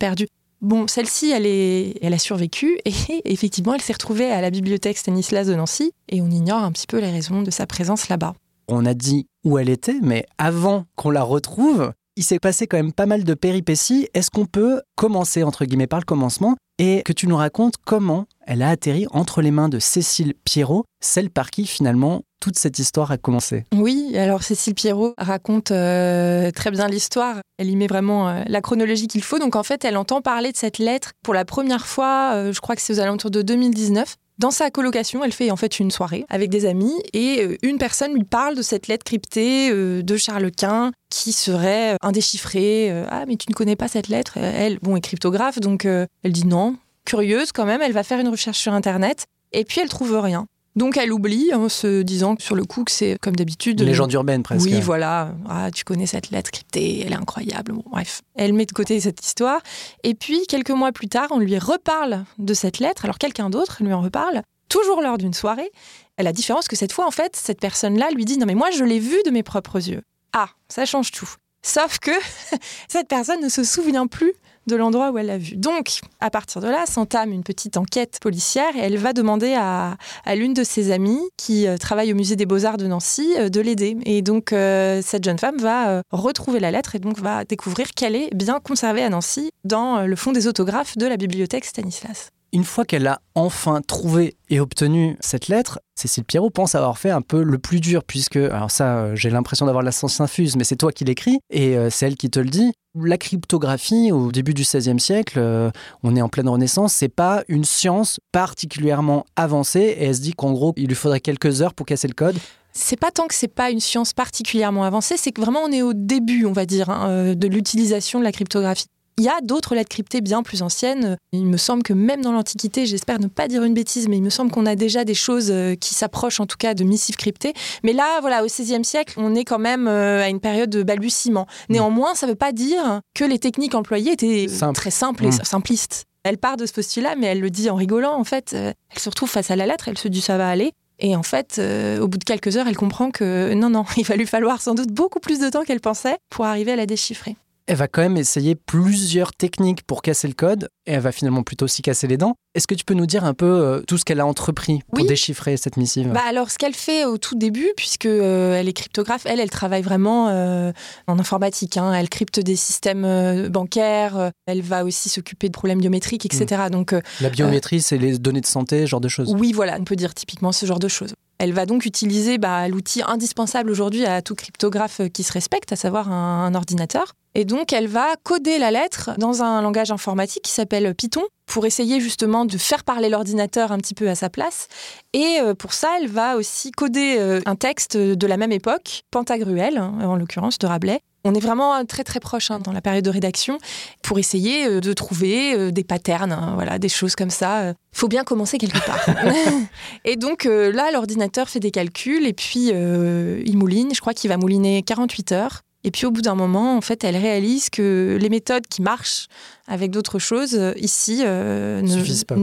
Bon, 0.61 0.87
celle-ci, 0.87 1.31
elle, 1.31 1.45
elle 1.45 2.13
a 2.13 2.17
survécu 2.17 2.79
et 2.85 2.91
effectivement, 3.25 3.73
elle 3.73 3.81
s'est 3.81 3.93
retrouvée 3.93 4.31
à 4.31 4.41
la 4.41 4.49
bibliothèque 4.49 4.97
Stanislas 4.97 5.47
de 5.47 5.55
Nancy 5.55 5.91
et 6.09 6.21
on 6.21 6.29
ignore 6.29 6.63
un 6.63 6.71
petit 6.71 6.87
peu 6.87 6.99
les 6.99 7.11
raisons 7.11 7.41
de 7.41 7.51
sa 7.51 7.67
présence 7.67 8.09
là-bas. 8.09 8.33
On 8.67 8.85
a 8.85 8.93
dit 8.93 9.27
où 9.43 9.59
elle 9.59 9.69
était, 9.69 9.99
mais 10.01 10.25
avant 10.37 10.85
qu'on 10.95 11.11
la 11.11 11.21
retrouve, 11.21 11.91
il 12.15 12.23
s'est 12.23 12.39
passé 12.39 12.65
quand 12.65 12.77
même 12.77 12.93
pas 12.93 13.05
mal 13.05 13.23
de 13.23 13.33
péripéties. 13.33 14.07
Est-ce 14.13 14.31
qu'on 14.31 14.45
peut 14.45 14.81
commencer, 14.95 15.43
entre 15.43 15.65
guillemets, 15.65 15.87
par 15.87 15.99
le 15.99 16.05
commencement 16.05 16.55
et 16.77 17.03
que 17.03 17.13
tu 17.13 17.27
nous 17.27 17.37
racontes 17.37 17.75
comment 17.83 18.25
elle 18.45 18.61
a 18.61 18.69
atterri 18.69 19.07
entre 19.11 19.41
les 19.41 19.51
mains 19.51 19.69
de 19.69 19.79
Cécile 19.79 20.33
Pierrot, 20.43 20.85
celle 21.01 21.29
par 21.29 21.49
qui 21.49 21.65
finalement 21.65 22.21
toute 22.39 22.59
cette 22.59 22.77
histoire 22.77 23.11
a 23.11 23.17
commencé. 23.17 23.63
Oui, 23.73 24.15
alors 24.17 24.43
Cécile 24.43 24.75
Pierrot 24.75 25.15
raconte 25.17 25.71
euh, 25.71 26.51
très 26.51 26.69
bien 26.69 26.87
l'histoire. 26.87 27.37
Elle 27.57 27.69
y 27.69 27.75
met 27.75 27.87
vraiment 27.87 28.29
euh, 28.29 28.43
la 28.45 28.61
chronologie 28.61 29.07
qu'il 29.07 29.23
faut. 29.23 29.39
Donc 29.39 29.55
en 29.55 29.63
fait, 29.63 29.83
elle 29.83 29.97
entend 29.97 30.21
parler 30.21 30.51
de 30.51 30.57
cette 30.57 30.77
lettre 30.77 31.13
pour 31.23 31.33
la 31.33 31.45
première 31.45 31.87
fois, 31.87 32.33
euh, 32.35 32.53
je 32.53 32.61
crois 32.61 32.75
que 32.75 32.81
c'est 32.81 32.93
aux 32.93 32.99
alentours 32.99 33.31
de 33.31 33.41
2019. 33.41 34.15
Dans 34.37 34.51
sa 34.51 34.69
colocation, 34.69 35.23
elle 35.23 35.31
fait 35.31 35.49
en 35.49 35.55
fait 35.55 35.79
une 35.79 35.91
soirée 35.91 36.25
avec 36.29 36.49
des 36.49 36.65
amis 36.65 36.93
et 37.13 37.57
une 37.63 37.77
personne 37.77 38.13
lui 38.13 38.25
parle 38.25 38.55
de 38.55 38.61
cette 38.61 38.87
lettre 38.87 39.05
cryptée 39.05 39.71
de 39.71 40.17
Charles 40.17 40.51
Quint 40.51 40.91
qui 41.09 41.31
serait 41.31 41.95
indéchiffrée. 42.01 42.91
Ah 43.09 43.25
mais 43.27 43.37
tu 43.37 43.45
ne 43.49 43.55
connais 43.55 43.77
pas 43.77 43.87
cette 43.87 44.09
lettre? 44.09 44.37
Elle, 44.37 44.79
bon, 44.79 44.97
est 44.97 45.01
cryptographe, 45.01 45.59
donc 45.61 45.85
elle 45.85 46.31
dit 46.33 46.45
non. 46.45 46.75
Curieuse 47.05 47.53
quand 47.53 47.65
même, 47.65 47.81
elle 47.81 47.93
va 47.93 48.03
faire 48.03 48.19
une 48.19 48.27
recherche 48.27 48.59
sur 48.59 48.73
Internet 48.73 49.25
et 49.53 49.63
puis 49.63 49.79
elle 49.79 49.89
trouve 49.89 50.17
rien. 50.17 50.47
Donc 50.75 50.97
elle 50.97 51.13
oublie 51.13 51.53
en 51.53 51.69
se 51.69 52.01
disant 52.01 52.35
sur 52.37 52.55
le 52.55 52.65
coup 52.65 52.83
que 52.83 52.91
c'est 52.91 53.17
comme 53.21 53.35
d'habitude. 53.35 53.79
Une 53.79 53.87
légende 53.87 54.11
urbaine 54.11 54.43
presque. 54.43 54.65
Oui, 54.65 54.81
voilà. 54.81 55.33
Ah, 55.47 55.71
tu 55.71 55.85
connais 55.85 56.05
cette 56.05 56.31
lettre 56.31 56.51
cryptée, 56.51 57.03
elle 57.05 57.13
est 57.13 57.17
incroyable. 57.17 57.71
Bon, 57.73 57.83
bref, 57.89 58.21
elle 58.35 58.53
met 58.53 58.65
de 58.65 58.73
côté 58.73 58.99
cette 58.99 59.25
histoire. 59.25 59.61
Et 60.03 60.15
puis 60.15 60.45
quelques 60.47 60.71
mois 60.71 60.91
plus 60.91 61.07
tard, 61.07 61.27
on 61.31 61.39
lui 61.39 61.57
reparle 61.57 62.25
de 62.39 62.53
cette 62.53 62.79
lettre. 62.79 63.05
Alors 63.05 63.17
quelqu'un 63.17 63.49
d'autre 63.49 63.77
lui 63.81 63.93
en 63.93 64.01
reparle, 64.01 64.41
toujours 64.67 65.01
lors 65.01 65.17
d'une 65.17 65.33
soirée. 65.33 65.71
La 66.17 66.33
différence 66.33 66.67
que 66.67 66.75
cette 66.75 66.91
fois, 66.91 67.07
en 67.07 67.11
fait, 67.11 67.35
cette 67.35 67.59
personne-là 67.59 68.09
lui 68.11 68.25
dit 68.25 68.37
non 68.37 68.45
mais 68.45 68.55
moi 68.55 68.69
je 68.71 68.83
l'ai 68.83 68.99
vu 68.99 69.17
de 69.25 69.31
mes 69.31 69.43
propres 69.43 69.89
yeux. 69.89 70.01
Ah, 70.33 70.49
ça 70.67 70.85
change 70.85 71.11
tout. 71.11 71.29
Sauf 71.61 71.99
que 71.99 72.11
cette 72.89 73.07
personne 73.07 73.41
ne 73.41 73.49
se 73.49 73.63
souvient 73.63 74.07
plus 74.07 74.33
de 74.67 74.75
l'endroit 74.75 75.11
où 75.11 75.17
elle 75.17 75.27
l'a 75.27 75.37
vu. 75.37 75.55
Donc, 75.55 75.99
à 76.19 76.29
partir 76.29 76.61
de 76.61 76.67
là, 76.67 76.85
s'entame 76.85 77.31
une 77.31 77.43
petite 77.43 77.77
enquête 77.77 78.19
policière 78.21 78.75
et 78.75 78.79
elle 78.79 78.97
va 78.97 79.13
demander 79.13 79.55
à, 79.57 79.97
l'une 80.35 80.53
de 80.53 80.63
ses 80.63 80.91
amies 80.91 81.21
qui 81.37 81.67
euh, 81.67 81.77
travaille 81.77 82.11
au 82.11 82.15
musée 82.15 82.35
des 82.35 82.45
beaux-arts 82.45 82.77
de 82.77 82.87
Nancy 82.87 83.33
euh, 83.37 83.49
de 83.49 83.61
l'aider. 83.61 83.97
Et 84.05 84.21
donc, 84.21 84.53
euh, 84.53 85.01
cette 85.03 85.23
jeune 85.23 85.39
femme 85.39 85.57
va 85.57 86.01
retrouver 86.11 86.59
la 86.59 86.71
lettre 86.71 86.95
et 86.95 86.99
donc 86.99 87.19
va 87.19 87.45
découvrir 87.45 87.91
qu'elle 87.91 88.15
est 88.15 88.33
bien 88.33 88.59
conservée 88.59 89.03
à 89.03 89.09
Nancy 89.09 89.51
dans 89.63 90.05
le 90.05 90.15
fond 90.15 90.31
des 90.31 90.47
autographes 90.47 90.97
de 90.97 91.05
la 91.05 91.17
bibliothèque 91.17 91.65
Stanislas. 91.65 92.31
Une 92.55 92.63
fois 92.63 92.85
qu'elle 92.85 93.05
a 93.07 93.19
enfin 93.35 93.81
trouvé 93.81 94.37
et 94.49 94.61
obtenu 94.61 95.17
cette 95.19 95.49
lettre, 95.49 95.81
Cécile 95.93 96.23
Pierrot 96.23 96.49
pense 96.49 96.73
avoir 96.73 96.97
fait 96.97 97.09
un 97.09 97.21
peu 97.21 97.43
le 97.43 97.57
plus 97.57 97.81
dur, 97.81 98.05
puisque, 98.05 98.37
alors 98.37 98.71
ça, 98.71 99.13
j'ai 99.13 99.29
l'impression 99.29 99.65
d'avoir 99.65 99.83
la 99.83 99.91
sens 99.91 100.21
infuse, 100.21 100.55
mais 100.55 100.63
c'est 100.63 100.77
toi 100.77 100.93
qui 100.93 101.03
l'écris, 101.03 101.39
et 101.49 101.75
c'est 101.89 102.07
elle 102.07 102.15
qui 102.15 102.29
te 102.29 102.39
le 102.39 102.47
dit. 102.47 102.71
La 102.97 103.17
cryptographie, 103.17 104.13
au 104.13 104.31
début 104.31 104.53
du 104.53 104.61
XVIe 104.61 105.01
siècle, 105.01 105.37
euh, 105.37 105.69
on 106.01 106.15
est 106.15 106.21
en 106.21 106.29
pleine 106.29 106.47
Renaissance, 106.47 106.93
c'est 106.93 107.09
pas 107.09 107.43
une 107.49 107.65
science 107.65 108.21
particulièrement 108.31 109.25
avancée 109.35 109.93
et 109.99 110.05
elle 110.05 110.15
se 110.15 110.21
dit 110.21 110.31
qu'en 110.31 110.53
gros, 110.53 110.71
il 110.77 110.87
lui 110.87 110.95
faudrait 110.95 111.19
quelques 111.19 111.61
heures 111.61 111.73
pour 111.73 111.85
casser 111.85 112.07
le 112.07 112.13
code. 112.13 112.37
C'est 112.71 112.97
pas 112.97 113.11
tant 113.11 113.27
que 113.27 113.35
c'est 113.35 113.49
pas 113.49 113.69
une 113.69 113.81
science 113.81 114.13
particulièrement 114.13 114.85
avancée, 114.85 115.17
c'est 115.17 115.33
que 115.33 115.41
vraiment 115.41 115.59
on 115.59 115.73
est 115.73 115.81
au 115.81 115.91
début, 115.91 116.45
on 116.45 116.53
va 116.53 116.65
dire, 116.65 116.89
hein, 116.89 117.09
euh, 117.09 117.35
de 117.35 117.49
l'utilisation 117.49 118.19
de 118.19 118.23
la 118.23 118.31
cryptographie. 118.31 118.87
Il 119.17 119.23
y 119.23 119.29
a 119.29 119.39
d'autres 119.41 119.75
lettres 119.75 119.89
cryptées 119.89 120.19
bien 120.19 120.43
plus 120.43 120.61
anciennes. 120.61 121.15
Il 121.31 121.45
me 121.45 121.55
semble 121.55 121.83
que 121.83 121.93
même 121.93 122.21
dans 122.21 122.33
l'Antiquité, 122.33 122.85
j'espère 122.85 123.17
ne 123.21 123.27
pas 123.27 123.47
dire 123.47 123.63
une 123.63 123.73
bêtise, 123.73 124.09
mais 124.09 124.17
il 124.17 124.21
me 124.21 124.29
semble 124.29 124.51
qu'on 124.51 124.65
a 124.65 124.75
déjà 124.75 125.05
des 125.05 125.13
choses 125.13 125.51
euh, 125.51 125.75
qui 125.75 125.95
s'approchent 125.95 126.41
en 126.41 126.45
tout 126.45 126.57
cas 126.57 126.73
de 126.73 126.83
missives 126.83 127.15
cryptées. 127.15 127.53
Mais 127.83 127.93
là, 127.93 128.19
voilà, 128.19 128.43
au 128.43 128.47
XVIe 128.47 128.83
siècle, 128.83 129.13
on 129.15 129.33
est 129.33 129.45
quand 129.45 129.57
même 129.57 129.87
euh, 129.87 130.21
à 130.21 130.27
une 130.27 130.41
période 130.41 130.69
de 130.69 130.83
balbutiement. 130.83 131.47
Mm. 131.69 131.73
Néanmoins, 131.73 132.13
ça 132.13 132.25
ne 132.25 132.33
veut 132.33 132.37
pas 132.37 132.51
dire 132.51 132.99
que 133.13 133.23
les 133.23 133.39
techniques 133.39 133.73
employées 133.73 134.11
étaient 134.11 134.47
très 134.73 134.91
simples 134.91 135.23
et 135.23 135.29
mm. 135.29 135.43
simplistes. 135.43 136.03
Elle 136.23 136.37
part 136.37 136.57
de 136.57 136.65
ce 136.65 136.73
postulat, 136.73 137.15
mais 137.15 137.27
elle 137.27 137.39
le 137.39 137.49
dit 137.49 137.69
en 137.69 137.75
rigolant. 137.75 138.19
En 138.19 138.25
fait, 138.25 138.51
euh, 138.53 138.73
elle 138.89 138.99
se 138.99 139.07
retrouve 139.07 139.29
face 139.29 139.49
à 139.49 139.55
la 139.55 139.65
lettre, 139.65 139.87
elle 139.87 139.97
se 139.97 140.09
dit 140.09 140.19
ça 140.19 140.37
va 140.37 140.49
aller. 140.49 140.73
Et 140.99 141.15
en 141.15 141.23
fait, 141.23 141.61
au 142.01 142.07
bout 142.07 142.17
de 142.17 142.23
quelques 142.25 142.57
heures, 142.57 142.67
elle 142.67 142.77
comprend 142.77 143.11
que 143.11 143.53
non, 143.53 143.69
non, 143.69 143.85
il 143.97 144.03
va 144.05 144.17
lui 144.17 144.27
falloir 144.27 144.61
sans 144.61 144.75
doute 144.75 144.91
beaucoup 144.91 145.21
plus 145.21 145.39
de 145.39 145.49
temps 145.49 145.63
qu'elle 145.63 145.81
pensait 145.81 146.17
pour 146.29 146.45
arriver 146.45 146.73
à 146.73 146.75
la 146.75 146.85
déchiffrer 146.85 147.37
elle 147.67 147.77
va 147.77 147.87
quand 147.87 148.01
même 148.01 148.17
essayer 148.17 148.55
plusieurs 148.55 149.33
techniques 149.33 149.83
pour 149.83 150.01
casser 150.01 150.27
le 150.27 150.35
code 150.35 150.69
et 150.85 150.93
elle 150.93 150.99
va 150.99 151.11
finalement 151.11 151.41
plutôt 151.41 151.67
s'y 151.67 151.81
casser 151.81 152.05
les 152.05 152.17
dents. 152.17 152.35
Est-ce 152.53 152.67
que 152.67 152.75
tu 152.75 152.85
peux 152.85 152.93
nous 152.93 153.07
dire 153.07 153.25
un 153.25 153.33
peu 153.33 153.45
euh, 153.45 153.81
tout 153.87 153.97
ce 153.97 154.05
qu'elle 154.05 154.19
a 154.19 154.25
entrepris 154.25 154.81
pour 154.93 155.05
déchiffrer 155.05 155.57
cette 155.57 155.75
missive? 155.75 156.09
Bah 156.09 156.21
Alors, 156.27 156.51
ce 156.51 156.57
qu'elle 156.57 156.75
fait 156.75 157.05
au 157.05 157.17
tout 157.17 157.35
début, 157.35 157.67
puisque 157.75 158.05
euh, 158.05 158.55
elle 158.55 158.69
est 158.69 158.73
cryptographe, 158.73 159.25
elle, 159.25 159.39
elle 159.39 159.49
travaille 159.49 159.81
vraiment 159.81 160.29
euh, 160.29 160.71
en 161.07 161.17
informatique. 161.17 161.77
Hein. 161.77 161.91
Elle 161.93 162.07
crypte 162.07 162.39
des 162.39 162.55
systèmes 162.55 163.49
bancaires. 163.49 164.31
Elle 164.45 164.61
va 164.61 164.85
aussi 164.85 165.09
s'occuper 165.09 165.47
de 165.47 165.53
problèmes 165.53 165.79
biométriques, 165.79 166.25
etc. 166.25 166.63
Hmm. 166.67 166.71
Donc, 166.71 166.95
la 167.19 167.29
biométrie, 167.29 167.81
c'est 167.81 167.97
les 167.97 168.19
données 168.19 168.41
de 168.41 168.45
santé, 168.45 168.81
ce 168.81 168.85
genre 168.85 169.01
de 169.01 169.09
choses. 169.09 169.33
Oui, 169.37 169.53
voilà, 169.53 169.77
on 169.79 169.83
peut 169.83 169.95
dire 169.95 170.13
typiquement 170.13 170.51
ce 170.51 170.65
genre 170.65 170.79
de 170.79 170.87
choses. 170.87 171.13
Elle 171.39 171.51
va 171.51 171.65
donc 171.65 171.85
utiliser 171.85 172.37
bah, 172.37 172.69
l'outil 172.69 173.01
indispensable 173.05 173.69
aujourd'hui 173.69 174.05
à 174.05 174.21
tout 174.21 174.35
cryptographe 174.35 175.01
qui 175.11 175.23
se 175.23 175.33
respecte, 175.33 175.73
à 175.73 175.75
savoir 175.75 176.09
un 176.09 176.53
ordinateur. 176.55 177.13
Et 177.37 177.43
donc, 177.43 177.73
elle 177.73 177.87
va 177.87 178.15
coder 178.23 178.57
la 178.59 178.71
lettre 178.71 179.11
dans 179.17 179.43
un 179.43 179.61
langage 179.61 179.91
informatique 179.91 180.43
qui 180.43 180.51
s'appelle 180.51 180.95
Python 180.95 181.23
pour 181.45 181.65
essayer 181.65 181.99
justement 181.99 182.45
de 182.45 182.57
faire 182.57 182.85
parler 182.85 183.09
l'ordinateur 183.09 183.73
un 183.73 183.77
petit 183.77 183.93
peu 183.93 184.09
à 184.09 184.15
sa 184.15 184.29
place. 184.29 184.67
Et 185.11 185.39
euh, 185.41 185.53
pour 185.53 185.73
ça, 185.73 185.89
elle 185.99 186.07
va 186.07 186.37
aussi 186.37 186.71
coder 186.71 187.17
euh, 187.19 187.41
un 187.45 187.55
texte 187.55 187.97
de 187.97 188.27
la 188.27 188.37
même 188.37 188.53
époque, 188.53 189.03
Pantagruel, 189.11 189.77
hein, 189.77 189.93
en 190.01 190.15
l'occurrence 190.15 190.57
de 190.59 190.65
Rabelais. 190.65 191.01
On 191.27 191.33
est 191.33 191.39
vraiment 191.39 191.83
très 191.85 192.03
très 192.03 192.19
proche 192.19 192.51
hein, 192.51 192.59
dans 192.59 192.71
la 192.71 192.81
période 192.81 193.03
de 193.03 193.09
rédaction 193.09 193.57
pour 194.01 194.17
essayer 194.17 194.67
euh, 194.67 194.79
de 194.79 194.93
trouver 194.93 195.71
des 195.73 195.83
patterns, 195.83 196.31
hein, 196.31 196.51
voilà, 196.55 196.79
des 196.79 196.89
choses 196.89 197.15
comme 197.15 197.31
ça. 197.31 197.71
Il 197.71 197.97
faut 197.97 198.07
bien 198.07 198.23
commencer 198.23 198.57
quelque 198.57 198.83
part. 198.85 199.05
et 200.05 200.15
donc 200.15 200.45
là, 200.45 200.89
l'ordinateur 200.91 201.49
fait 201.49 201.59
des 201.59 201.71
calculs 201.71 202.25
et 202.25 202.33
puis 202.33 202.69
il 202.69 203.57
mouline. 203.57 203.93
Je 203.93 203.99
crois 203.99 204.13
qu'il 204.13 204.29
va 204.29 204.37
mouliner 204.37 204.83
48 204.83 205.31
heures. 205.33 205.64
Et 205.85 205.91
puis 205.91 206.07
au 206.07 206.11
bout 206.11 206.23
d'un 206.23 206.33
moment, 206.33 206.75
en 206.75 206.81
fait, 206.81 207.03
elle 207.03 207.15
réalise 207.15 207.69
que 207.69 208.17
les 208.19 208.29
méthodes 208.29 208.65
qui 208.65 208.81
marchent 208.81 209.27
avec 209.67 209.91
d'autres 209.91 210.17
choses 210.17 210.55
euh, 210.55 210.73
ici 210.77 211.21
euh, 211.23 211.79
ne, 211.79 211.87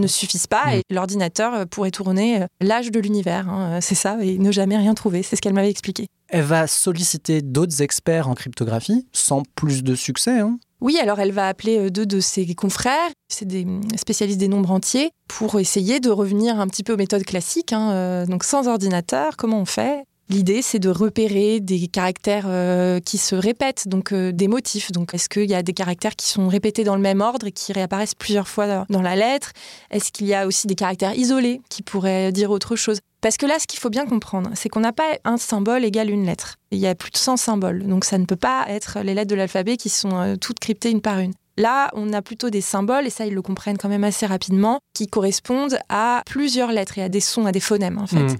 suffisent 0.06 0.46
pas, 0.46 0.66
mm. 0.66 0.74
et 0.74 0.82
l'ordinateur 0.90 1.52
euh, 1.54 1.64
pourrait 1.64 1.90
tourner 1.90 2.46
l'âge 2.60 2.92
de 2.92 3.00
l'univers. 3.00 3.48
Hein, 3.48 3.80
c'est 3.80 3.96
ça, 3.96 4.16
et 4.22 4.38
ne 4.38 4.52
jamais 4.52 4.76
rien 4.76 4.94
trouver. 4.94 5.24
C'est 5.24 5.34
ce 5.34 5.42
qu'elle 5.42 5.54
m'avait 5.54 5.70
expliqué. 5.70 6.06
Elle 6.28 6.44
va 6.44 6.68
solliciter 6.68 7.42
d'autres 7.42 7.82
experts 7.82 8.28
en 8.28 8.34
cryptographie 8.34 9.08
sans 9.12 9.42
plus 9.56 9.82
de 9.82 9.96
succès. 9.96 10.38
Hein. 10.38 10.58
Oui, 10.80 10.96
alors 11.00 11.18
elle 11.18 11.32
va 11.32 11.48
appeler 11.48 11.90
deux 11.90 12.06
de 12.06 12.20
ses 12.20 12.46
confrères, 12.54 13.10
c'est 13.28 13.46
des 13.46 13.66
spécialistes 13.96 14.38
des 14.38 14.48
nombres 14.48 14.70
entiers, 14.70 15.10
pour 15.26 15.58
essayer 15.58 15.98
de 15.98 16.10
revenir 16.10 16.60
un 16.60 16.68
petit 16.68 16.84
peu 16.84 16.92
aux 16.92 16.96
méthodes 16.96 17.24
classiques. 17.24 17.72
Hein, 17.72 18.24
donc 18.26 18.44
sans 18.44 18.68
ordinateur, 18.68 19.36
comment 19.36 19.60
on 19.60 19.64
fait? 19.64 20.04
L'idée, 20.28 20.62
c'est 20.62 20.78
de 20.78 20.88
repérer 20.88 21.60
des 21.60 21.88
caractères 21.88 22.46
euh, 22.46 23.00
qui 23.00 23.18
se 23.18 23.34
répètent, 23.34 23.88
donc 23.88 24.12
euh, 24.12 24.32
des 24.32 24.48
motifs. 24.48 24.90
Donc, 24.92 25.14
est-ce 25.14 25.28
qu'il 25.28 25.50
y 25.50 25.54
a 25.54 25.62
des 25.62 25.74
caractères 25.74 26.16
qui 26.16 26.30
sont 26.30 26.48
répétés 26.48 26.84
dans 26.84 26.96
le 26.96 27.02
même 27.02 27.20
ordre 27.20 27.46
et 27.46 27.52
qui 27.52 27.72
réapparaissent 27.72 28.14
plusieurs 28.14 28.48
fois 28.48 28.86
dans 28.88 29.02
la 29.02 29.16
lettre? 29.16 29.52
Est-ce 29.90 30.10
qu'il 30.12 30.26
y 30.26 30.34
a 30.34 30.46
aussi 30.46 30.66
des 30.66 30.74
caractères 30.74 31.14
isolés 31.14 31.60
qui 31.68 31.82
pourraient 31.82 32.32
dire 32.32 32.50
autre 32.50 32.76
chose? 32.76 33.00
Parce 33.20 33.36
que 33.36 33.46
là, 33.46 33.58
ce 33.58 33.66
qu'il 33.66 33.78
faut 33.78 33.90
bien 33.90 34.06
comprendre, 34.06 34.50
c'est 34.54 34.68
qu'on 34.68 34.80
n'a 34.80 34.92
pas 34.92 35.16
un 35.24 35.36
symbole 35.36 35.84
égal 35.84 36.10
une 36.10 36.26
lettre. 36.26 36.56
Il 36.70 36.78
y 36.78 36.86
a 36.86 36.94
plus 36.94 37.10
de 37.10 37.16
100 37.16 37.36
symboles. 37.36 37.86
Donc, 37.86 38.04
ça 38.04 38.18
ne 38.18 38.24
peut 38.24 38.36
pas 38.36 38.64
être 38.68 38.98
les 39.02 39.14
lettres 39.14 39.30
de 39.30 39.36
l'alphabet 39.36 39.76
qui 39.76 39.90
sont 39.90 40.16
euh, 40.16 40.36
toutes 40.36 40.58
cryptées 40.58 40.90
une 40.90 41.00
par 41.00 41.18
une. 41.18 41.32
Là, 41.58 41.90
on 41.92 42.12
a 42.14 42.22
plutôt 42.22 42.48
des 42.48 42.62
symboles, 42.62 43.06
et 43.06 43.10
ça, 43.10 43.26
ils 43.26 43.34
le 43.34 43.42
comprennent 43.42 43.76
quand 43.76 43.88
même 43.88 44.04
assez 44.04 44.24
rapidement, 44.24 44.80
qui 44.94 45.06
correspondent 45.06 45.78
à 45.90 46.22
plusieurs 46.24 46.72
lettres 46.72 46.98
et 46.98 47.02
à 47.02 47.08
des 47.08 47.20
sons, 47.20 47.44
à 47.44 47.52
des 47.52 47.60
phonèmes, 47.60 47.98
en 47.98 48.06
fait. 48.06 48.22
Mmh. 48.22 48.36